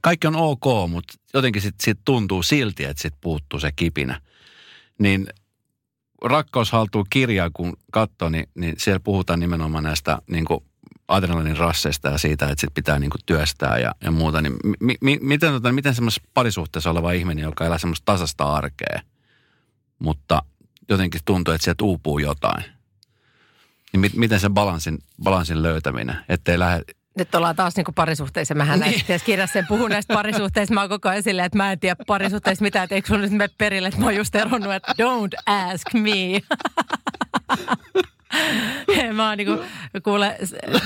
[0.00, 4.20] kaikki on ok, mutta jotenkin sitten sit tuntuu silti, että sitten puuttuu se kipinä.
[4.98, 5.26] Niin
[6.24, 10.64] rakkaus haltuu kirjaa, kun katsoo, niin, niin siellä puhutaan nimenomaan näistä niin kuin
[11.08, 14.40] adrenalinin rasseista ja siitä, että sit pitää niin kuin työstää ja, ja muuta.
[14.40, 19.00] Niin mi, mi, miten, tota, miten semmoisessa parisuhteessa oleva ihminen, joka elää semmoista tasasta arkea,
[19.98, 20.42] mutta
[20.88, 22.64] jotenkin tuntuu, että sieltä uupuu jotain.
[23.92, 26.82] Niin mi, miten se balanssin, balanssin löytäminen, ettei lähde
[27.18, 28.54] nyt ollaan taas niin parisuhteissa.
[28.54, 29.04] Mähän niin.
[29.08, 30.74] näistä kirjassa sen puhun näistä parisuhteista.
[30.74, 32.84] Mä oon koko ajan silleen, että mä en tiedä parisuhteista mitään.
[32.84, 36.40] Että eikö sun nyt mene perille, että mä oon just eronnut, että don't ask me.
[39.12, 39.64] mä oon niinku,
[40.02, 40.38] kuule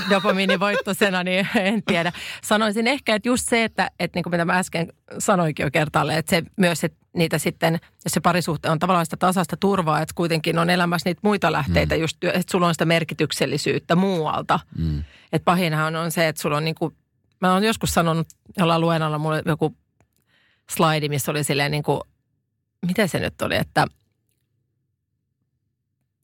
[0.09, 2.11] dopamiinivoittosena, niin en tiedä.
[2.43, 6.17] Sanoisin ehkä, että just se, että, että niin kuin mitä mä äsken sanoinkin jo kertaalle,
[6.17, 10.13] että se myös, että niitä sitten, jos se parisuhte on tavallaan sitä tasasta turvaa, että
[10.15, 12.01] kuitenkin on elämässä niitä muita lähteitä, mm.
[12.01, 14.59] just, että sulla on sitä merkityksellisyyttä muualta.
[14.77, 15.03] Mm.
[15.31, 16.95] Että pahinhan on se, että sulla on niin kuin,
[17.41, 19.75] mä oon joskus sanonut jollain luennolla mulle joku
[20.69, 22.01] slaidi, missä oli silleen niin kuin,
[22.87, 23.87] miten se nyt oli, että,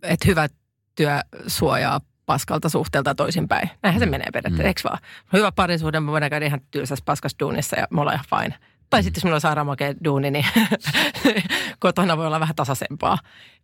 [0.04, 0.52] että hyvät
[0.96, 3.70] työsuojaa paskalta suhteelta toisinpäin.
[3.84, 4.12] Näinhän se mm.
[4.12, 4.68] menee periaatteessa, mm.
[4.68, 5.00] eikö vaan?
[5.34, 8.60] Hyvä parisuhde, me voidaan käydä ihan tylsässä paskassa duunissa ja me ollaan ihan fine.
[8.90, 9.04] Tai mm.
[9.04, 10.46] sitten jos minulla on sairaanmakea duuni, niin
[11.80, 13.18] kotona voi olla vähän tasaisempaa.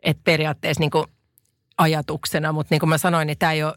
[0.03, 1.05] Että periaatteessa niin kuin
[1.77, 3.73] ajatuksena, mutta niin kuin mä sanoin, niin tämä ei ole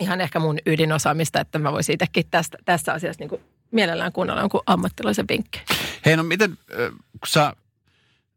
[0.00, 4.40] ihan ehkä mun ydinosaamista, että mä voisin itsekin tästä, tässä asiassa niin kuin mielellään kuunnella
[4.40, 5.64] jonkun ammattilaisen vinkkejä.
[6.04, 6.58] Hei, no miten,
[7.10, 7.52] kun sä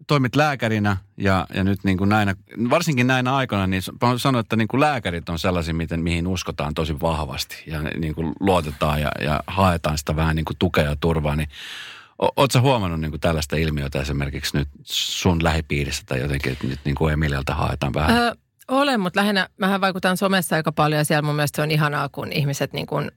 [0.07, 2.35] toimit lääkärinä ja, ja nyt niin kuin näinä,
[2.69, 3.81] varsinkin näinä aikoina, niin
[4.17, 8.33] sanon, että niin kuin lääkärit on sellaisia, miten, mihin uskotaan tosi vahvasti ja niin kuin
[8.39, 11.49] luotetaan ja, ja haetaan sitä vähän niin kuin tukea ja turvaa, niin
[12.37, 16.95] Oletko huomannut niin kuin tällaista ilmiötä esimerkiksi nyt sun lähipiirissä tai jotenkin, että nyt niin
[16.95, 18.17] kuin Emilialta haetaan vähän?
[18.17, 18.31] Öö,
[18.67, 22.09] olen, mutta lähinnä mähän vaikutan somessa aika paljon ja siellä mun mielestä se on ihanaa,
[22.09, 23.11] kun ihmiset niin kuin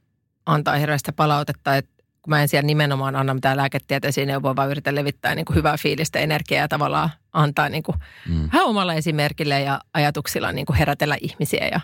[0.47, 1.96] antaa hirveästi palautetta, että
[2.27, 5.77] kun mä en siellä nimenomaan anna mitään lääketieteisiä neuvoa, vaan yritän levittää niin kuin hyvää
[5.77, 7.97] fiilistä, energiaa ja tavallaan antaa niin kuin
[8.29, 8.49] mm.
[8.53, 11.81] vähän omalla esimerkillä ja ajatuksilla niin kuin herätellä ihmisiä ja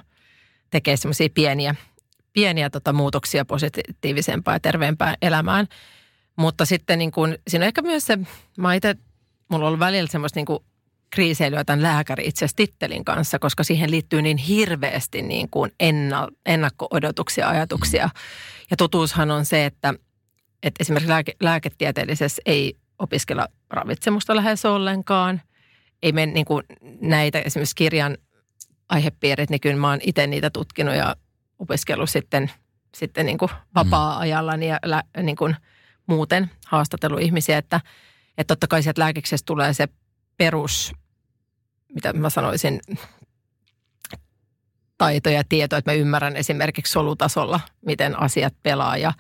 [0.71, 1.75] tekee semmoisia pieniä,
[2.33, 5.67] pieniä tota, muutoksia positiivisempaan ja terveempään elämään.
[6.37, 8.19] Mutta sitten niin kuin, siinä on ehkä myös se,
[8.59, 8.97] mä itse,
[9.49, 10.59] mulla on ollut välillä semmoista niin kuin
[11.11, 15.73] kriiseilyä tämän lääkäri itse tittelin kanssa, koska siihen liittyy niin hirveästi niin kuin
[16.47, 18.11] ennakko-odotuksia, ajatuksia.
[18.71, 19.95] Ja totuushan on se, että
[20.62, 25.40] että esimerkiksi lääke, lääketieteellisessä ei opiskella ravitsemusta lähes ollenkaan.
[26.03, 26.64] Ei mene niin kuin
[27.01, 28.18] näitä esimerkiksi kirjan
[28.88, 31.16] aihepiirit, niin kyllä mä oon itse niitä tutkinut ja
[31.59, 32.51] opiskellut sitten,
[32.94, 35.57] sitten niin kuin vapaa-ajallani ja lä, niin kuin
[36.07, 37.81] muuten haastatellut ihmisiä, että,
[38.38, 39.88] että totta kai sieltä lääkiksestä tulee se
[40.37, 40.92] perus,
[41.94, 42.81] mitä mä sanoisin,
[44.98, 48.96] taito ja tieto, että mä ymmärrän esimerkiksi solutasolla, miten asiat pelaa.
[48.96, 49.12] Ja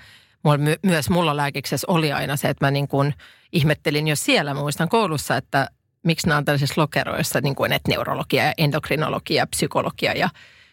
[0.42, 3.14] mulla, my, myös mulla lääkiksessä oli aina se, että mä niin kuin
[3.52, 5.68] ihmettelin jo siellä, muistan koulussa, että
[6.02, 10.28] miksi nämä on tällaisissa lokeroissa, niin kuin että neurologia ja endokrinologia ja psykologia ja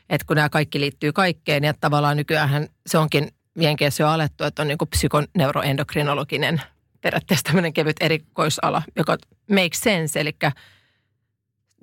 [0.09, 4.61] että kun nämä kaikki liittyy kaikkeen ja tavallaan nykyään se onkin Jenkeissä jo alettu, että
[4.61, 6.61] on niin kuin psykoneuroendokrinologinen
[7.01, 9.17] periaatteessa tämmöinen kevyt erikoisala, joka
[9.49, 10.35] makes sense, eli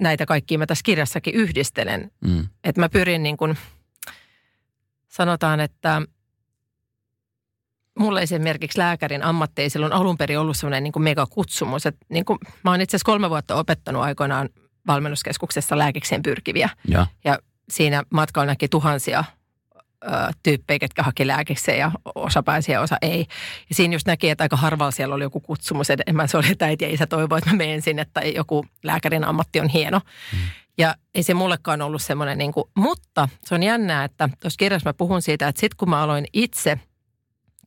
[0.01, 2.11] näitä kaikkia mä tässä kirjassakin yhdistelen.
[2.21, 2.49] Mm.
[2.65, 3.57] Että mä pyrin niin kuin,
[5.09, 6.03] sanotaan, että
[7.99, 11.87] mulla esimerkiksi lääkärin ammatti ei silloin alun perin ollut semmoinen niin megakutsumus.
[11.87, 14.49] Että niin kuin, mä oon itse asiassa kolme vuotta opettanut aikoinaan
[14.87, 16.69] valmennuskeskuksessa lääkikseen pyrkiviä.
[16.89, 17.39] Ja, ja
[17.71, 19.25] siinä matkalla näki tuhansia
[20.43, 23.27] tyyppejä, ketkä haki lääkikseen ja osa pääsi ja osa ei.
[23.69, 25.91] Ja siinä just näki, että aika harvalla siellä oli joku kutsumus.
[25.91, 29.25] Enemmän se oli, että äiti ja isä toivoi, että mä menen sinne, että joku lääkärin
[29.25, 29.99] ammatti on hieno.
[30.33, 30.39] Mm.
[30.79, 34.89] Ja ei se mullekaan ollut semmoinen, niin kuin, mutta se on jännää, että tuossa kirjassa
[34.89, 36.81] mä puhun siitä, että sitten kun mä aloin itse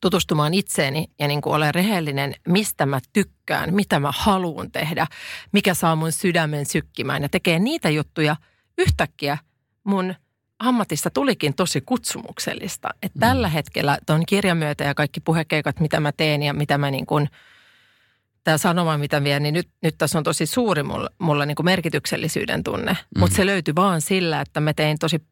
[0.00, 5.06] tutustumaan itseeni ja niin kuin olen rehellinen, mistä mä tykkään, mitä mä haluan tehdä,
[5.52, 8.36] mikä saa mun sydämen sykkimään ja tekee niitä juttuja,
[8.78, 9.38] yhtäkkiä
[9.84, 10.14] mun–
[10.60, 12.88] ammatista tulikin tosi kutsumuksellista.
[13.02, 13.20] Että mm.
[13.20, 17.06] tällä hetkellä tuon kirjan myötä ja kaikki puhekeikat, mitä mä teen ja mitä mä niin
[17.06, 17.28] kuin,
[18.44, 21.64] tämä sanoma, mitä vien, niin nyt, nyt tässä on tosi suuri mulla, mulla niin kuin
[21.64, 22.92] merkityksellisyyden tunne.
[22.92, 23.20] Mm.
[23.20, 25.22] Mutta se löytyi vaan sillä, että mä tein tosi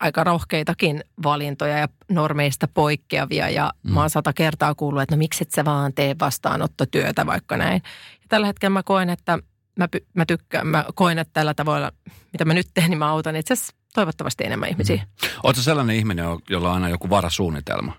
[0.00, 3.48] aika rohkeitakin valintoja ja normeista poikkeavia.
[3.48, 3.94] Ja mm.
[3.94, 7.82] mä oon sata kertaa kuullut, että no miksi et sä vaan tee vastaanottotyötä vaikka näin.
[8.12, 9.38] Ja tällä hetkellä mä koen, että
[9.76, 11.92] mä, mä tykkään, mä koen, että tällä tavalla,
[12.32, 14.96] mitä mä nyt teen, niin mä autan itse asiassa toivottavasti enemmän ihmisiä.
[14.96, 15.28] Mm.
[15.42, 17.92] Oletko sellainen ihminen, jolla on aina joku varasuunnitelma?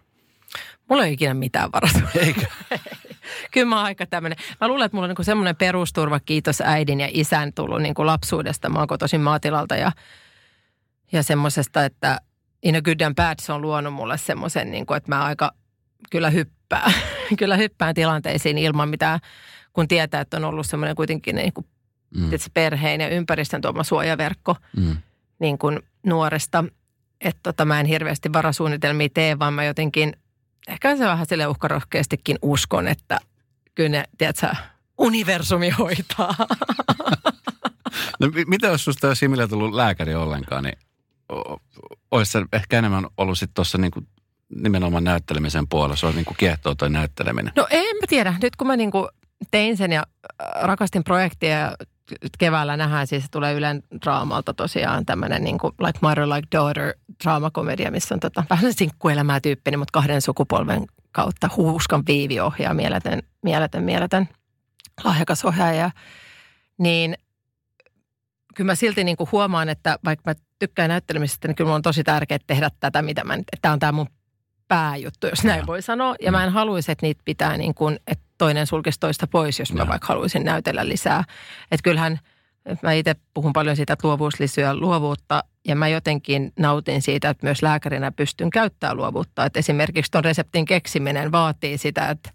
[0.90, 2.28] Mulla ei ikinä mitään varasuunnitelmaa.
[2.28, 2.48] Eikä?
[3.52, 4.38] Kyllä mä oon aika tämmöinen.
[4.62, 8.06] Mä luulen, että mulla on niin semmoinen perusturva, kiitos äidin ja isän tullut niin kuin
[8.06, 8.70] lapsuudesta.
[8.70, 9.92] Mä oon kotoisin maatilalta ja,
[11.12, 12.20] ja semmoisesta, että
[12.64, 15.52] in a good and bad se on luonut mulle semmoisen, niin kuin, että mä aika
[16.10, 16.94] kyllä hyppään.
[17.40, 19.20] kyllä hyppään tilanteisiin ilman mitään,
[19.74, 21.68] kun tietää, että on ollut semmoinen kuitenkin niin kuin,
[22.16, 22.30] mm.
[22.54, 24.56] perheen ja ympäristön tuoma suojaverkko.
[24.78, 24.98] Mm
[25.42, 26.64] niin kuin nuoresta,
[27.22, 30.14] että tota, mä en hirveästi varasuunnitelmia tee, vaan mä jotenkin
[30.68, 33.20] ehkä se vähän sille uhkarohkeastikin uskon, että
[33.76, 34.48] kyllä ne, tiedätkö,
[34.98, 36.36] universumi hoitaa.
[38.20, 40.78] No mitä jos susta olisi tullut lääkäri ollenkaan, niin
[42.12, 43.92] olisi ehkä enemmän ollut sitten tuossa niin
[44.56, 45.96] nimenomaan näyttelemisen puolella.
[45.96, 47.54] Se on niin kuin kiehtoo toi näytteleminen.
[47.56, 48.34] No en mä tiedä.
[48.42, 49.08] Nyt kun mä niin kuin
[49.52, 50.04] tein sen ja
[50.62, 51.76] rakastin projektia ja
[52.38, 57.92] keväällä nähdään, siis tulee Ylen draamalta tosiaan tämmöinen niin kuin Like Mother, Like Daughter draamakomedia,
[57.92, 62.04] missä on tota, vähän sinkkuelämää tyyppinen, mutta kahden sukupolven kautta huuskan
[62.44, 64.30] ohjaa, mieletön, mieletön, mieletön
[65.04, 65.92] lahjakas ohjaaja.
[66.78, 67.16] Niin
[68.62, 72.04] kyllä mä silti niin kuin huomaan, että vaikka mä tykkään näyttelemisestä, niin kyllä on tosi
[72.04, 74.08] tärkeää tehdä tätä, mitä mä, että tämä on tämä mun
[74.68, 76.16] pääjuttu, jos näin voi sanoa.
[76.22, 79.74] Ja mä en haluaisi, että niitä pitää niin kuin, että toinen sulkisi toista pois, jos
[79.74, 81.24] mä vaikka haluaisin näytellä lisää.
[81.72, 82.20] Että kyllähän
[82.82, 87.46] mä itse puhun paljon siitä, että luovuus lisää luovuutta ja mä jotenkin nautin siitä, että
[87.46, 89.46] myös lääkärinä pystyn käyttämään luovuutta.
[89.46, 92.30] Että esimerkiksi tuon reseptin keksiminen vaatii sitä, että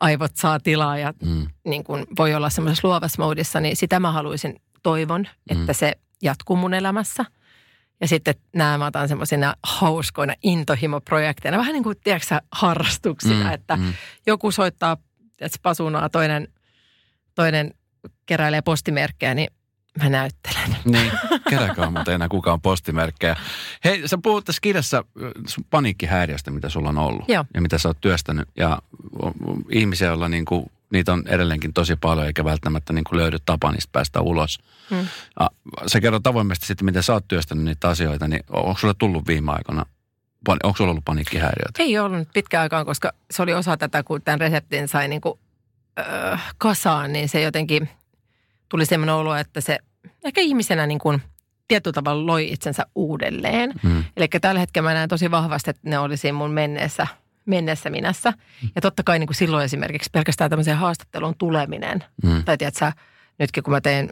[0.00, 1.46] aivot saa tilaa ja mm.
[1.64, 5.76] niin kuin voi olla semmoisessa luovassa moodissa, niin sitä mä haluaisin, toivon, että mm.
[5.76, 7.24] se jatkuu mun elämässä–
[8.00, 13.76] ja sitten nämä mä otan semmoisina hauskoina intohimoprojekteina, vähän niin kuin, tiedätkö harrastuksina, mm, että
[13.76, 13.92] mm.
[14.26, 14.96] joku soittaa
[15.36, 16.48] tiedätkö, pasunaa, toinen,
[17.34, 17.74] toinen
[18.26, 19.48] keräilee postimerkkejä, niin
[20.02, 20.76] mä näyttelen.
[20.84, 21.12] Niin,
[21.50, 23.36] keräkää mutta enää kukaan postimerkkejä.
[23.84, 25.04] Hei, sä puhut tässä kirjassa
[25.46, 27.28] sun paniikkihäiriöstä, mitä sulla on ollut.
[27.28, 27.44] Joo.
[27.54, 28.48] Ja mitä sä oot työstänyt.
[28.56, 28.82] Ja
[29.70, 33.72] ihmisiä, joilla niin kuin niitä on edelleenkin tosi paljon, eikä välttämättä niin kuin löydy tapa
[33.72, 34.58] niistä päästä ulos.
[34.90, 35.06] Hmm.
[35.86, 39.52] Sä kerrot avoimesti sitten, miten sä oot työstänyt niitä asioita, niin onko sulle tullut viime
[39.52, 39.86] aikoina,
[40.48, 41.82] onko sulla ollut paniikkihäiriöitä?
[41.82, 45.38] Ei ollut pitkään aikaan, koska se oli osa tätä, kun tämän reseptin sai niin kuin,
[45.98, 47.88] äh, kasaan, niin se jotenkin
[48.68, 49.78] tuli semmoinen olo, että se
[50.24, 51.22] ehkä ihmisenä niin kuin
[51.68, 53.72] tietyllä tavalla loi itsensä uudelleen.
[53.82, 54.04] Hmm.
[54.16, 57.06] Eli tällä hetkellä mä näen tosi vahvasti, että ne olisi mun menneessä–
[57.46, 58.32] mennessä minässä.
[58.74, 62.04] Ja totta kai niin kuin silloin esimerkiksi pelkästään tämmöiseen haastatteluun tuleminen.
[62.22, 62.44] Mm.
[62.44, 62.92] Tai tiedätkö,
[63.38, 64.08] nytkin kun mä teen,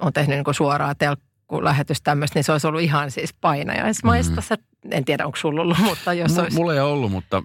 [0.00, 4.40] on tehnyt niin kuin suoraa telkkulähetys tämmöistä, niin se olisi ollut ihan siis painajaismaista.
[4.50, 4.92] Mm.
[4.92, 6.56] En tiedä, onko sulla ollut, mutta jos M- olisi...
[6.56, 7.42] Mulla ei ollut, mutta,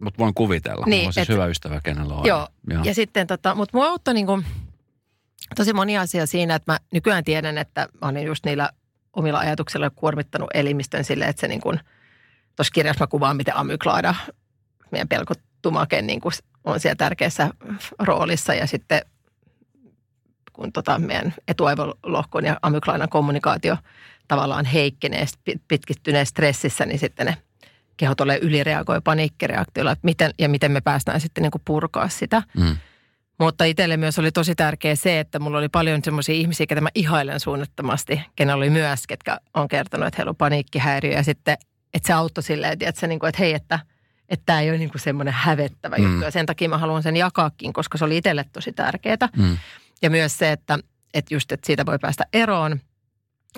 [0.00, 0.86] mutta voin kuvitella.
[0.86, 2.26] Niin, Mulla on siis et, hyvä ystävä, kenellä on.
[2.26, 2.84] Joo, joo.
[2.84, 4.44] ja sitten tota, mutta mua auttoi niin kuin,
[5.56, 8.70] tosi moni asia siinä, että mä nykyään tiedän, että mä olin just niillä
[9.12, 11.80] omilla ajatuksilla kuormittanut elimistön sille, että se niin kuin,
[12.56, 14.14] tuossa kirjassa mä kuvaan, miten amyklaada
[14.96, 16.32] meidän pelkotumake niin kuin
[16.64, 17.50] on siellä tärkeässä
[17.98, 19.00] roolissa ja sitten
[20.52, 23.76] kun tota meidän etuaivolohkon ja amyklainan kommunikaatio
[24.28, 25.26] tavallaan heikkenee
[25.68, 27.36] pitkittyneessä stressissä, niin sitten ne
[27.96, 32.42] kehot ole ylireagoi paniikkireaktioilla, että miten, ja miten me päästään sitten niin kuin purkaa sitä.
[32.56, 32.76] Mm.
[33.38, 36.88] Mutta itselle myös oli tosi tärkeää se, että mulla oli paljon semmoisia ihmisiä, ketä mä
[36.94, 41.56] ihailen suunnattomasti, kenellä oli myös, ketkä on kertonut, että heillä on paniikkihäiriö ja sitten,
[41.94, 43.78] että se auttoi silleen, että, että, niin kuin, että hei, että,
[44.28, 46.04] että tämä ei ole niin kuin semmoinen hävettävä mm.
[46.04, 49.28] juttu ja sen takia mä haluan sen jakaakin, koska se oli itselle tosi tärkeää.
[49.36, 49.56] Mm.
[50.02, 50.78] Ja myös se, että,
[51.14, 52.80] että just, että siitä voi päästä eroon.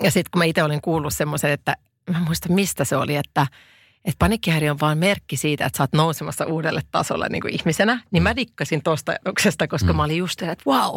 [0.03, 1.75] Ja sitten kun mä itse olin kuullut semmoisen, että
[2.11, 3.47] mä muistan mistä se oli, että–
[4.05, 7.99] että paniikkihäiriö on vaan merkki siitä, että sä oot nousemassa uudelle tasolle niin kuin ihmisenä,
[8.11, 9.97] niin mä dikkasin tosta ajatuksesta, koska mm.
[9.97, 10.95] mä olin just että wow,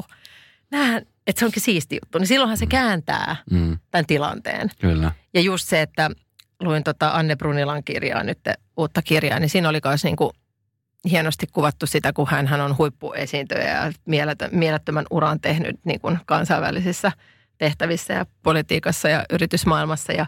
[0.70, 2.18] nähän, että se onkin siisti juttu.
[2.18, 2.68] Niin silloinhan se mm.
[2.68, 3.78] kääntää mm.
[3.90, 4.70] tämän tilanteen.
[4.80, 5.12] Kyllä.
[5.35, 6.11] Ja just se, että
[6.61, 8.38] luin tota Anne Brunilan kirjaa nyt,
[8.76, 10.32] uutta kirjaa, niin siinä oli myös niin kuin
[11.11, 13.92] hienosti kuvattu sitä, kun hän, hän on huippuesiintyjä ja
[14.52, 17.12] mielettömän uran tehnyt niin kuin kansainvälisissä
[17.58, 20.12] tehtävissä ja politiikassa ja yritysmaailmassa.
[20.12, 20.26] Ja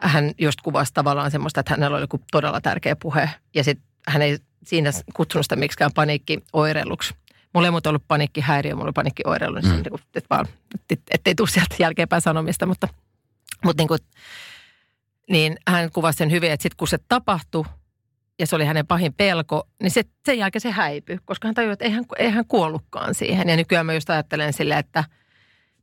[0.00, 3.30] hän just kuvasi tavallaan semmoista, että hänellä oli joku todella tärkeä puhe.
[3.54, 7.14] Ja sitten hän ei siinä kutsunut sitä miksikään paniikkioireiluksi.
[7.54, 9.72] Mulla ei muuta ollut paniikkihäiriö, mulla oli paniikkioireilu, niin mm.
[9.72, 10.46] niin että vaan,
[11.10, 12.88] ettei tule sieltä jälkeenpäin sanomista, mutta,
[13.64, 13.98] mutta niin, kuin,
[15.30, 17.64] niin hän kuvasi sen hyvin, että sitten kun se tapahtui,
[18.38, 21.72] ja se oli hänen pahin pelko, niin se, sen jälkeen se häipyi, koska hän tajui,
[21.72, 23.48] että eihän, eihän kuollutkaan siihen.
[23.48, 25.04] Ja nykyään mä just ajattelen silleen, että–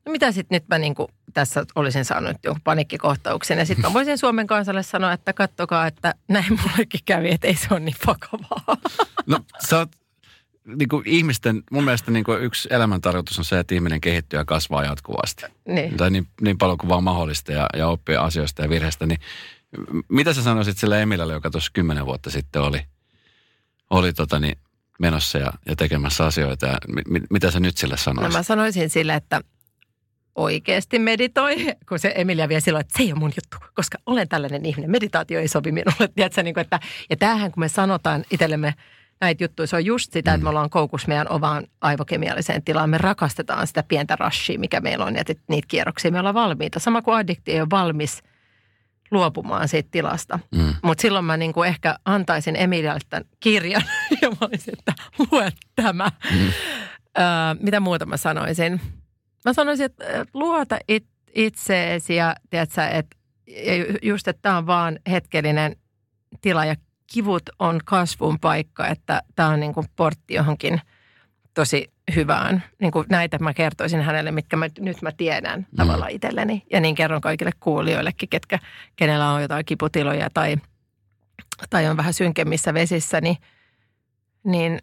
[0.06, 3.58] no mitä sitten nyt mä niin kuin tässä olisin saanut jonkun panikkikohtauksen.
[3.58, 7.56] Ja sitten mä voisin Suomen kansalle sanoa, että kattokaa, että näin mullekin kävi, että ei
[7.56, 8.78] se ole niin vakavaa.
[9.26, 9.92] No sä oot,
[10.66, 14.46] niin kuin ihmisten, mun mielestä niin kuin yksi elämäntarkoitus on se, että ihminen kehittyy ja
[14.46, 15.46] kasvaa jatkuvasti.
[15.68, 15.98] Niin.
[15.98, 19.06] Tai niin, niin paljon kuin vaan mahdollista ja, ja oppia asioista ja virheistä.
[19.06, 19.20] Niin
[20.10, 22.82] mitä sä sanoisit sille Emilalle, joka tuossa kymmenen vuotta sitten oli,
[23.90, 24.58] oli tota niin,
[25.00, 26.66] menossa ja, ja tekemässä asioita.
[26.66, 28.34] Ja mit, mitä sä nyt sille sanoisit?
[28.34, 29.42] No mä sanoisin sille, että
[30.36, 31.56] oikeasti meditoi,
[31.90, 34.92] kun se Emilia vie silloin, että se ei ole mun juttu, koska olen tällainen ihminen.
[34.92, 36.08] Meditaatio ei sovi minulle.
[36.16, 38.74] Tiedätkö, niin kuin, että, ja tämähän, kun me sanotaan itsellemme
[39.24, 40.36] näitä juttuja, se on just sitä, mm.
[40.36, 42.90] että me ollaan koukus meidän ovaan aivokemialliseen tilaan.
[42.90, 46.80] Me rakastetaan sitä pientä rushia, mikä meillä on, ja niitä kierroksia me ollaan valmiita.
[46.80, 48.24] Sama kuin addikti ei ole valmis
[49.12, 50.40] luopumaan siitä tilasta.
[50.56, 50.76] Mm.
[50.84, 53.84] Mutta silloin mä niinku ehkä antaisin Emilialle tämän kirjan,
[54.22, 54.94] ja mä olisin, että
[55.32, 56.12] lue tämä.
[56.32, 56.48] Mm.
[57.18, 57.24] Öö,
[57.60, 58.82] mitä muuta mä sanoisin?
[59.46, 61.06] Mä sanoisin, että luota it,
[61.36, 63.18] itseesi ja tiedätkö, että
[64.02, 65.76] just, että tämä on vaan hetkellinen
[66.42, 66.76] tila ja
[67.14, 70.82] kivut on kasvun paikka, että tämä on niin kuin portti johonkin
[71.54, 72.64] tosi hyvään.
[72.80, 75.78] Niin kuin näitä mä kertoisin hänelle, mitkä mä, nyt mä tiedän mm.
[75.78, 76.64] tavallaan itselleni.
[76.72, 78.60] Ja niin kerron kaikille kuulijoillekin, ketkä,
[78.96, 80.58] kenellä on jotain kiputiloja tai,
[81.70, 83.38] tai on vähän synkemmissä vesissä, niin,
[84.44, 84.80] niin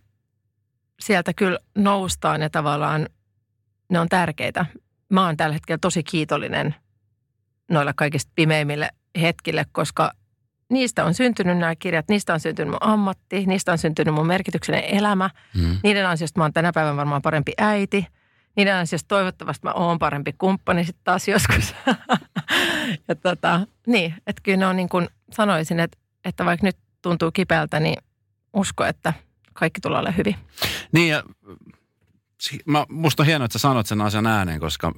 [1.00, 3.08] sieltä kyllä noustaan ja tavallaan
[3.88, 4.66] ne on tärkeitä.
[5.08, 6.74] Mä oon tällä hetkellä tosi kiitollinen
[7.70, 8.90] noilla kaikista pimeimmille
[9.20, 10.12] hetkille, koska
[10.70, 14.90] niistä on syntynyt nämä kirjat, niistä on syntynyt mun ammatti, niistä on syntynyt mun merkityksellinen
[14.90, 15.30] elämä.
[15.56, 15.78] Mm.
[15.82, 18.06] Niiden ansiosta mä oon tänä päivänä varmaan parempi äiti.
[18.56, 21.74] Niiden ansiosta toivottavasti mä oon parempi kumppani sitten taas joskus.
[23.08, 27.30] ja tota, niin, että kyllä ne on niin kuin sanoisin, että, että vaikka nyt tuntuu
[27.30, 27.96] kipeältä, niin
[28.52, 29.12] usko, että
[29.52, 30.36] kaikki tulee olemaan hyvin.
[30.92, 31.22] Niin ja
[32.66, 34.92] mä, musta on hienoa, että sä sanot sen asian ääneen, koska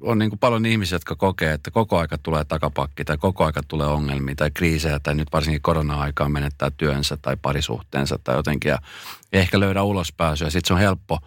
[0.00, 3.60] on niin kuin paljon ihmisiä, jotka kokee, että koko aika tulee takapakki tai koko aika
[3.68, 8.78] tulee ongelmia tai kriisejä tai nyt varsinkin korona-aikaan menettää työnsä tai parisuhteensa tai jotenkin ja
[9.32, 10.50] ehkä löydä ulospääsyä.
[10.50, 11.18] Sitten se on helppo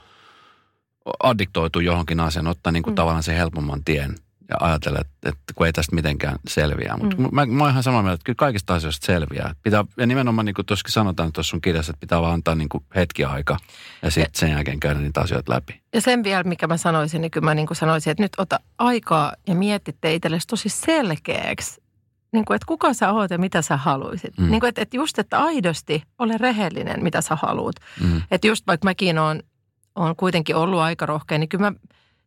[1.24, 2.96] addiktoitua johonkin asiaan, ottaa niin kuin mm.
[2.96, 4.16] tavallaan sen helpomman tien–
[4.50, 6.98] ja ajatella, että, että kun ei tästä mitenkään selviää.
[6.98, 7.30] Mutta mm.
[7.32, 9.56] mä, mä oon ihan samaa mieltä, että kyllä kaikista asioista selviää.
[9.64, 12.70] Pitää, ja nimenomaan niin kuin tuossakin sanotaan tuossa sun kirjassa, että pitää vaan antaa niin
[12.70, 13.58] kuin hetki aika
[14.02, 15.82] ja sitten sen jälkeen käydä niitä asioita läpi.
[15.94, 18.60] Ja sen vielä, mikä mä sanoisin, niin kyllä mä niin kuin sanoisin, että nyt ota
[18.78, 21.82] aikaa ja mietitte itsellesi tosi selkeäksi,
[22.32, 24.38] niin kuin, että kuka sä oot ja mitä sä haluaisit.
[24.38, 24.52] Mm.
[24.52, 27.76] Niin kuin, että, että just, että aidosti ole rehellinen, mitä sä haluat.
[28.02, 28.22] Mm.
[28.32, 29.44] Että just vaikka mäkin on,
[29.96, 31.78] on kuitenkin ollut aika rohkea, niin kyllä mä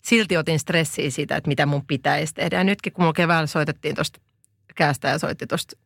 [0.03, 2.57] silti otin stressiä siitä, että mitä mun pitäisi tehdä.
[2.57, 4.21] Ja nytkin kun mulla keväällä soitettiin tuosta
[4.75, 5.77] käästä ja soitti tuosta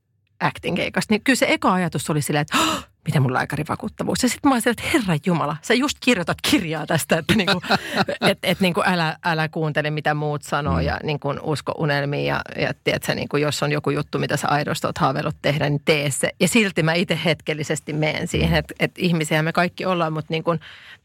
[0.41, 4.23] acting keikasta, niin kyllä se eka ajatus oli silleen, että oh, miten mun lääkärivakuuttavuus.
[4.23, 7.61] Ja sitten mä olisin, että herra Jumala, sä just kirjoitat kirjaa tästä, että niinku,
[8.31, 10.81] et, et niinku älä, älä kuuntele mitä muut sanoo mm.
[10.81, 12.27] ja niinku usko unelmiin.
[12.27, 15.83] Ja, ja tiedätkö, niinku, jos on joku juttu, mitä sä aidosti oot haaveillut tehdä, niin
[15.85, 16.31] tee se.
[16.41, 20.57] Ja silti mä itse hetkellisesti menen siihen, että et ihmisiä me kaikki ollaan, mutta niinku,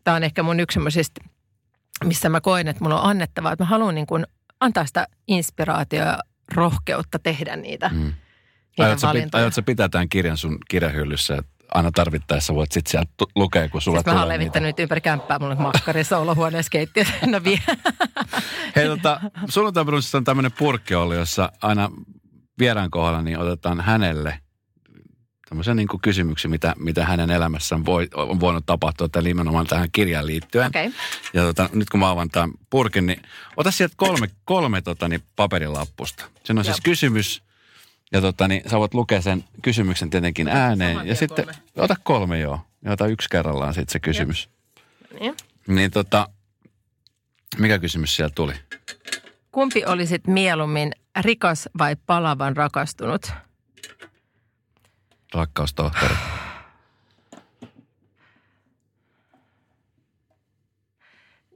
[0.04, 1.22] tämä on ehkä mun yksi semmoisista
[2.06, 4.26] missä mä koen, että mulla on annettavaa, että mä haluan niin kuin
[4.60, 6.20] antaa sitä inspiraatioa ja
[6.56, 7.98] rohkeutta tehdä niitä, mm.
[7.98, 8.14] niitä
[8.84, 13.30] aiotko, pit, aiotko pitää tämän kirjan sun kirjahyllyssä, että aina tarvittaessa voit sitten sieltä tu-
[13.36, 17.04] lukea, kun sulla Siis mä tulee oon levittänyt ympäri kämppää, mulla on makkarissa olohuoneessa keittiö.
[17.26, 17.60] No vie.
[18.76, 21.90] Hei, tota, sunnuntaibrunsissa on tämmöinen purkki ollut, jossa aina
[22.60, 24.40] vieraan kohdalla niin otetaan hänelle
[25.50, 29.90] tämmöisiä niin kuin kysymyksiä, mitä, mitä hänen elämässään voi, on voinut tapahtua, tai nimenomaan tähän
[29.92, 30.68] kirjaan liittyen.
[30.68, 30.88] Okei.
[30.88, 31.00] Okay.
[31.34, 33.22] Ja tota, nyt kun mä avaan tämän purkin, niin
[33.58, 36.26] ota sieltä kolme, kolme tota, niin paperilappusta.
[36.44, 36.82] Siinä on siis Joo.
[36.84, 37.44] kysymys,
[38.12, 40.92] ja tota, niin, sä voit lukea sen kysymyksen tietenkin ääneen.
[40.92, 41.60] Saman Ja sitten, kolme.
[41.76, 44.50] ota kolme joo, ja ota yksi kerrallaan sitten se kysymys.
[45.20, 45.36] Niin.
[45.68, 46.30] Niin tota,
[47.58, 48.54] mikä kysymys siellä tuli?
[49.52, 50.92] Kumpi olisit mieluummin
[51.22, 53.32] rikas vai palavan rakastunut?
[55.34, 56.16] Rakkaustohtori.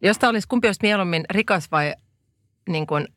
[0.02, 1.96] Jos tämä olisi, kumpi olisi mieluummin rikas vai
[2.70, 3.08] niin kuin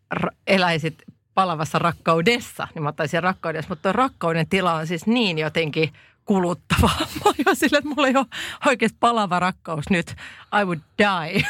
[0.46, 1.02] eläisit
[1.34, 3.68] palavassa rakkaudessa, niin mä ottaisin rakkaudessa.
[3.68, 5.92] Mutta rakkauden tila on siis niin jotenkin
[6.24, 6.90] kuluttava.
[7.14, 8.26] Mä oon jo sille, että mulla ei ole
[8.66, 10.10] oikeasti palava rakkaus nyt.
[10.60, 11.42] I would die.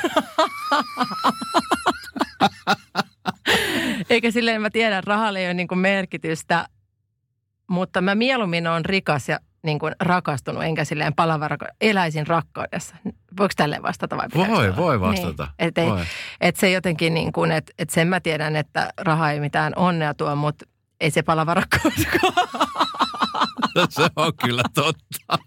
[4.10, 6.68] Eikä silleen mä tiedän, rahalle ei ole niin merkitystä,
[7.70, 12.96] mutta mä mieluummin on rikas ja niin kuin rakastunut, enkä silleen palava rakka- eläisin rakkaudessa.
[13.38, 14.76] Voiko tälleen vastata vai Voi, olla?
[14.76, 15.42] voi vastata.
[15.44, 15.52] Niin.
[15.58, 16.04] Et ei, Voi.
[16.40, 20.14] et se jotenkin niin kuin, että et sen mä tiedän, että raha ei mitään onnea
[20.14, 20.64] tuo, mutta
[21.00, 22.32] ei se palava rakkauskaan.
[23.88, 25.38] se on kyllä totta.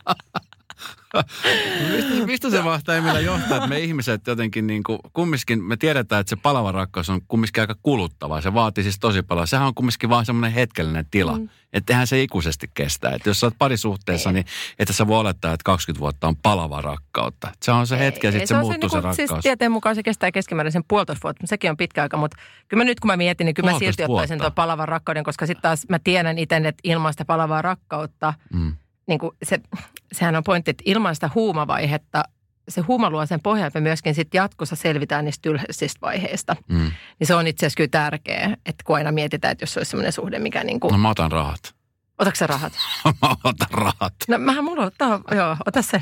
[1.91, 6.21] Mistä, mistä se mahtaa Emillä johtaa, että me ihmiset jotenkin niin kuin, kumminkin, me tiedetään,
[6.21, 8.41] että se palava rakkaus on kumminkin aika kuluttavaa.
[8.41, 9.47] Se vaatii siis tosi paljon.
[9.47, 11.37] Sehän on kumminkin vaan semmoinen hetkellinen tila.
[11.37, 11.49] Mm.
[11.73, 13.09] Että eihän se ikuisesti kestä.
[13.09, 14.45] Että jos sä oot parisuhteessa, niin
[14.79, 17.51] että sä voi olettaa, että 20 vuotta on palava rakkautta.
[17.61, 19.15] Se on se hetki ja sitten se, on muuttuu se, niinku- rakkaus.
[19.29, 22.17] Siis tieteen mukaan se kestää keskimäärin sen puolitoista vuotta, mutta sekin on pitkä aika.
[22.17, 22.37] Mutta
[22.67, 25.45] kyllä mä nyt kun mä mietin, niin kyllä mä silti ottaisin tuon palavan rakkauden, koska
[25.45, 28.75] sitten taas mä tiedän itse, että ilman sitä palavaa rakkautta, Mm.
[29.09, 29.59] Niin kuin se,
[30.11, 32.23] sehän on pointti, että ilman sitä huumavaihetta,
[32.69, 36.55] se huuma luo sen pohjan, että me myöskin sitten jatkossa selvitään niistä tylsistä vaiheista.
[36.67, 36.91] Mm.
[37.19, 39.89] Niin se on itse asiassa kyllä tärkeää, että kun aina mietitään, että jos se olisi
[39.89, 41.75] sellainen suhde, mikä niin kuin, No mä otan rahat.
[42.19, 42.73] otatko sä rahat?
[43.21, 44.13] mä otan rahat.
[44.27, 46.01] No mähän mulla ottaa, joo, ota sen.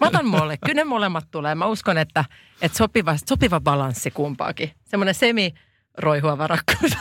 [0.00, 0.56] Mä otan molle.
[0.56, 1.54] Kyllä ne molemmat tulee.
[1.54, 2.24] Mä uskon, että,
[2.62, 4.70] että sopiva, sopiva balanssi kumpaakin.
[4.84, 5.54] Semmoinen semi
[5.98, 6.92] roihuava rakkaus.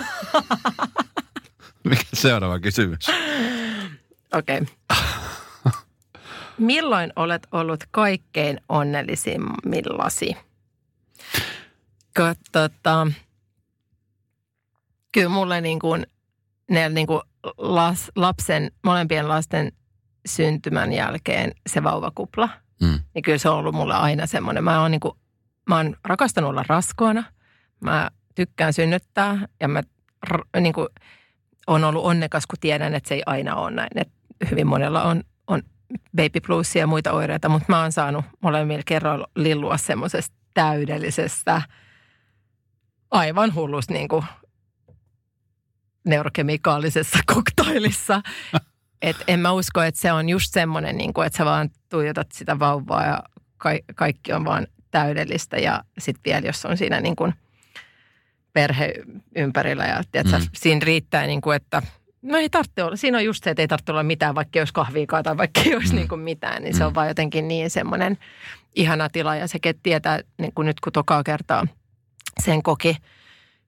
[1.89, 3.07] Mikä seuraava kysymys?
[4.33, 4.57] Okei.
[4.57, 4.99] Okay.
[6.59, 10.37] Milloin olet ollut kaikkein onnellisimmillasi?
[12.51, 13.07] Tota,
[15.11, 16.07] kyllä mulle niin kuin,
[16.69, 17.21] ne niin kuin
[17.57, 19.71] las, lapsen, molempien lasten
[20.25, 22.49] syntymän jälkeen se vauvakupla,
[22.81, 22.99] Mm.
[23.13, 24.63] niin kyllä se on ollut mulle aina semmoinen.
[24.63, 25.13] Mä oon, niin kuin,
[25.69, 27.23] mä oon rakastanut olla raskaana,
[27.79, 29.83] mä tykkään synnyttää ja mä
[30.59, 30.87] niin kuin,
[31.67, 33.89] on ollut onnekas, kun tiedän, että se ei aina ole näin.
[33.95, 34.11] Et
[34.51, 35.23] hyvin monella on, on
[36.15, 41.61] baby bluesia ja muita oireita, mutta mä oon saanut molemmilla kerroilla lillua semmoisesta täydellisestä,
[43.11, 44.25] aivan hullusta niin kuin
[46.05, 48.21] neurokemikaalisessa koktailissa.
[49.01, 52.31] Et en mä usko, että se on just semmoinen, niin kuin, että sä vaan tuijotat
[52.31, 53.23] sitä vauvaa ja
[53.57, 55.57] ka- kaikki on vaan täydellistä.
[55.57, 57.33] Ja sitten vielä, jos on siinä niin kuin
[58.53, 58.93] perhe
[59.35, 60.43] ympärillä ja tiedätkö, Mm.
[60.43, 60.49] mm.
[60.53, 61.81] siinä riittää, niin kuin, että
[62.21, 62.95] no ei tarvitse olla.
[62.95, 65.61] Siinä on just se, että ei tarvitse olla mitään, vaikka ei olisi kahviikaan tai vaikka
[65.65, 65.95] ei olisi Mm.
[65.95, 66.63] niin kuin mitään.
[66.63, 66.87] Niin se Mm.
[66.87, 68.17] on vaan jotenkin niin semmoinen
[68.75, 69.35] ihana tila.
[69.35, 71.67] Ja sekin tietää, niin kuin nyt kun tokaa kertaa
[72.43, 72.97] sen koki,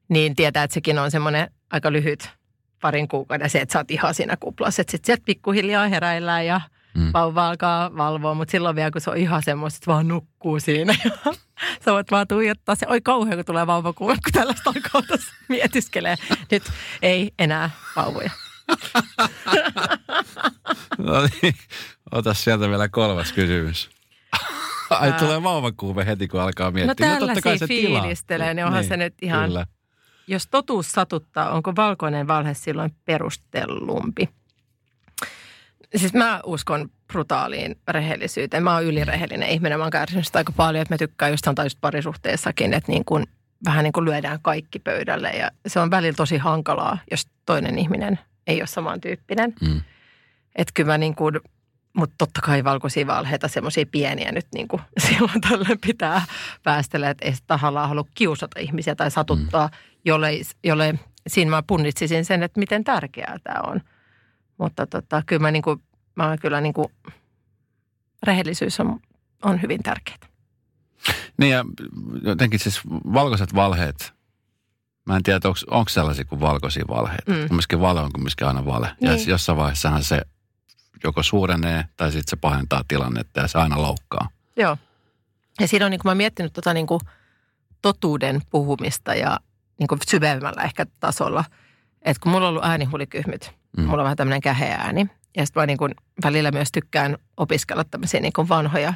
[0.09, 2.29] niin tietää, että sekin on semmoinen aika lyhyt
[2.81, 4.81] parin kuukauden se, että sä oot ihan siinä kuplassa.
[4.81, 6.61] Että sitten sieltä pikkuhiljaa heräillään ja
[6.95, 7.09] Mm.
[7.13, 10.95] vauva alkaa valvoa, mutta silloin vielä, kun se on ihan semmoista, että vaan nukkuu siinä
[11.05, 11.11] ja
[11.85, 12.85] sä voit vaan tuijottaa se.
[12.89, 16.15] Oi kauhean, kun tulee vauvakuva, kun tällaista alkaa tässä mietiskelee.
[16.51, 16.63] Nyt
[17.01, 18.29] ei enää vauvoja.
[20.97, 21.53] No niin,
[22.11, 23.89] ota sieltä vielä kolmas kysymys.
[24.89, 27.07] Ai tulee vauvakuuve heti, kun alkaa No miettiä.
[27.19, 29.65] tällaisia fiilistelee, niin onhan se nyt ihan, Kyllä.
[30.27, 34.29] jos totuus satuttaa, onko valkoinen valhe silloin perustellumpi?
[35.95, 38.63] Siis mä uskon brutaaliin rehellisyyteen.
[38.63, 39.77] Mä oon ylirehellinen ihminen.
[39.77, 43.05] Mä oon kärsinyt sitä aika paljon, että mä tykkään just sanotaan just parisuhteessakin, että niin
[43.05, 43.25] kuin,
[43.65, 45.29] vähän niin kuin lyödään kaikki pöydälle.
[45.29, 49.53] Ja se on välillä tosi hankalaa, jos toinen ihminen ei ole samantyyppinen.
[49.61, 49.81] Mm.
[50.55, 51.39] Että kyllä mä niin kuin,
[51.93, 56.21] mutta totta kai valkoisia valheita, semmoisia pieniä nyt niin kuin silloin tällöin pitää
[56.63, 59.73] päästellä, että ei tahallaan halua kiusata ihmisiä tai satuttaa, mm.
[60.05, 60.31] jolle,
[60.63, 63.81] jolle siinä mä punnitsisin sen, että miten tärkeää tämä on.
[64.61, 65.83] Mutta tota, kyllä mä, niin kuin,
[66.15, 66.87] mä kyllä niin kuin,
[68.23, 68.99] rehellisyys on,
[69.43, 70.17] on hyvin tärkeää.
[71.37, 71.65] Niin ja
[72.21, 72.81] jotenkin siis
[73.13, 74.13] valkoiset valheet,
[75.05, 75.39] mä en tiedä,
[75.71, 77.31] onko sellaisia kuin valkoisia valheita.
[77.31, 77.37] Mm.
[77.37, 77.47] Mm.
[77.47, 78.95] Kumminkin vale on kumminkin aina vale.
[79.01, 79.29] Ja Niin.
[79.29, 80.21] jossain vaiheessahan se
[81.03, 84.29] joko suurenee tai sitten se pahentaa tilannetta ja se aina loukkaa.
[84.57, 84.77] Joo.
[85.59, 86.99] Ja siinä on niin kuin mä miettinyt tota niin kuin
[87.81, 89.39] totuuden puhumista ja
[89.79, 91.43] niin kuin syvemmällä ehkä tasolla.
[92.01, 93.83] Että kun mulla on ollut äänihulikyhmyt, mm.
[93.83, 95.07] mulla on vähän tämmöinen käheä ääni.
[95.37, 98.93] Ja sitten mä niin kuin välillä myös tykkään opiskella tämmöisiä niin kuin vanhoja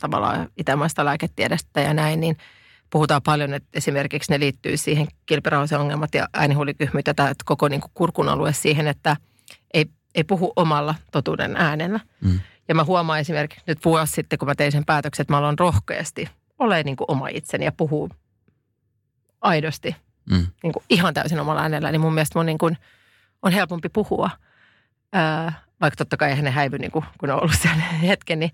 [0.00, 2.36] tavallaan itämaista lääketiedestä ja näin, niin
[2.90, 7.80] puhutaan paljon, että esimerkiksi ne liittyy siihen kilpirauhasen ongelmat ja äänihulikyhmyt ja tämä koko niin
[7.80, 9.16] kuin kurkun alue siihen, että
[9.74, 12.00] ei, ei puhu omalla totuuden äänellä.
[12.20, 12.40] Mm.
[12.68, 15.58] Ja mä huomaan esimerkiksi nyt vuosi sitten, kun mä tein sen päätöksen, että mä aloin
[15.58, 18.10] rohkeasti ole niin kuin oma itseni ja puhuu
[19.40, 19.96] aidosti
[20.30, 20.46] mm.
[20.62, 22.78] niin kuin ihan täysin omalla äänellä, niin mun mielestä mun niin kuin
[23.42, 24.30] on helpompi puhua.
[25.12, 28.52] Ää, vaikka totta kai eihän ne häivy, niin kuin, kun on ollut siellä hetken, niin,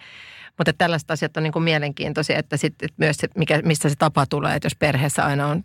[0.58, 4.26] mutta tällaiset asiat on niin kuin mielenkiintoisia, että sitten myös se, mikä, mistä se tapa
[4.26, 5.64] tulee, että jos perheessä aina on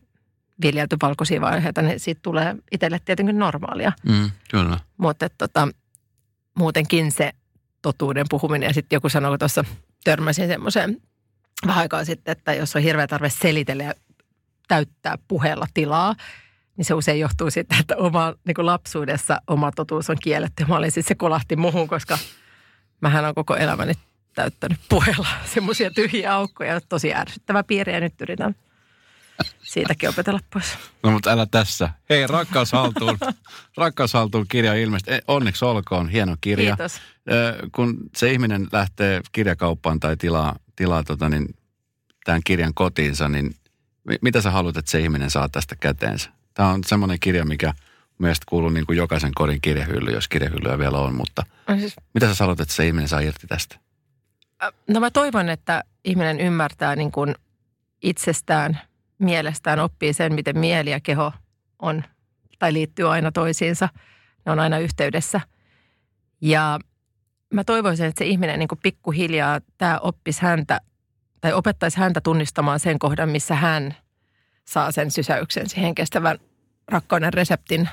[0.61, 3.91] viljelty valkoisia vaiheita, niin siitä tulee itselle tietenkin normaalia.
[4.09, 4.79] Mm, kyllä.
[4.97, 5.67] Mutta tota,
[6.59, 7.31] muutenkin se
[7.81, 9.65] totuuden puhuminen ja sitten joku sanoi, tuossa
[10.03, 10.97] törmäsin semmoiseen
[11.67, 13.93] vähän aikaa sitten, että jos on hirveä tarve selitellä ja
[14.67, 16.15] täyttää puheella tilaa,
[16.77, 20.65] niin se usein johtuu siitä, että oma, niin kuin lapsuudessa oma totuus on kielletty.
[20.65, 22.17] Mä olin siis se kolahti muhun, koska
[23.01, 23.93] mähän on koko elämäni
[24.35, 26.81] täyttänyt puheella semmoisia tyhjiä aukkoja.
[26.81, 28.55] Tosi ärsyttävä piiri ja nyt yritän
[29.63, 30.77] siitäkin opetella pois.
[31.03, 31.89] No mutta älä tässä.
[32.09, 33.17] Hei, rakkaus haltuun.
[33.77, 35.11] rakkaus haltuun kirja ilmeisesti.
[35.27, 36.75] Onneksi olkoon, hieno kirja.
[36.77, 37.01] Kiitos.
[37.71, 41.55] Kun se ihminen lähtee kirjakauppaan tai tilaa, tilaa tota niin,
[42.25, 43.55] tämän kirjan kotiinsa, niin
[44.21, 46.29] mitä sä haluat, että se ihminen saa tästä käteensä?
[46.53, 47.73] Tämä on semmoinen kirja, mikä
[48.17, 51.43] mielestäni kuuluu niin kuin jokaisen kodin kirjahylly, jos kirjahyllyä vielä on, mutta
[51.79, 53.75] siis, mitä sä haluat, että se ihminen saa irti tästä?
[54.87, 57.35] No mä toivon, että ihminen ymmärtää niin kuin
[58.01, 58.79] itsestään,
[59.19, 61.31] mielestään, oppii sen, miten mieli ja keho
[61.79, 62.03] on
[62.59, 63.89] tai liittyy aina toisiinsa.
[64.45, 65.41] Ne on aina yhteydessä.
[66.41, 66.79] Ja
[67.53, 70.81] mä toivoisin, että se ihminen niin kuin pikkuhiljaa tämä oppisi häntä
[71.41, 73.95] tai opettaisi häntä tunnistamaan sen kohdan, missä hän
[74.65, 76.39] saa sen sysäyksen siihen kestävän
[76.87, 77.89] rakkauden reseptin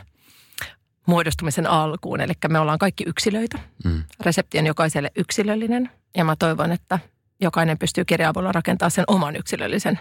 [1.06, 2.20] muodostumisen alkuun.
[2.20, 3.58] Eli me ollaan kaikki yksilöitä.
[3.84, 4.04] Mm.
[4.20, 6.98] Resepti on jokaiselle yksilöllinen ja mä toivon, että
[7.40, 9.98] jokainen pystyy kirja-avulla rakentamaan sen oman yksilöllisen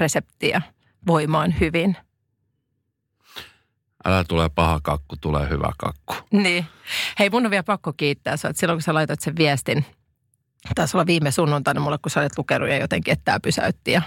[0.00, 0.62] reseptiä
[1.06, 1.96] voimaan hyvin.
[4.04, 6.14] Älä tule paha kakku, tulee hyvä kakku.
[6.32, 6.66] Niin.
[7.18, 9.86] Hei, mun on vielä pakko kiittää sinua, että silloin kun sä laitoit sen viestin,
[10.74, 14.02] taisi olla viime sunnuntaina mulle, kun sä olet lukenut ja jotenkin, että tämä pysäytti ja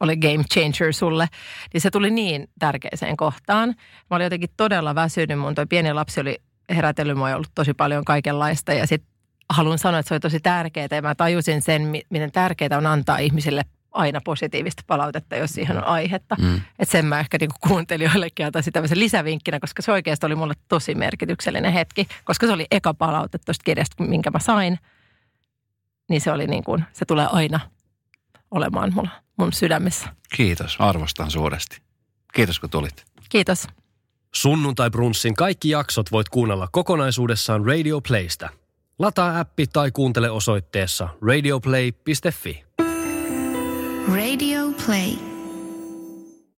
[0.00, 1.28] oli game changer sulle,
[1.72, 3.68] niin se tuli niin tärkeäseen kohtaan.
[4.10, 5.38] Mä olin jotenkin todella väsynyt.
[5.38, 6.38] Mun toi pieni lapsi oli
[6.70, 9.10] herätellyt mua ollut tosi paljon kaikenlaista ja sitten
[9.50, 13.18] haluan sanoa, että se oli tosi tärkeää ja mä tajusin sen, miten tärkeää on antaa
[13.18, 16.36] ihmisille aina positiivista palautetta, jos siihen on aihetta.
[16.38, 16.56] Mm.
[16.56, 20.94] Että sen mä ehkä niinku kuuntelijoillekin antaisin tämmöisen lisävinkkinä, koska se oikeasti oli mulle tosi
[20.94, 24.78] merkityksellinen hetki, koska se oli eka palaute tuosta kirjasta, minkä mä sain.
[26.08, 27.60] Niin se oli niin kuin, se tulee aina
[28.50, 30.08] olemaan mulla mun sydämessä.
[30.36, 31.78] Kiitos, arvostan suuresti.
[32.34, 33.04] Kiitos kun tulit.
[33.28, 33.66] Kiitos.
[34.34, 38.48] Sunnuntai Brunssin kaikki jaksot voit kuunnella kokonaisuudessaan Radio Playstä.
[38.98, 42.64] Lataa appi tai kuuntele osoitteessa radioplay.fi.
[44.14, 45.35] Radio Play.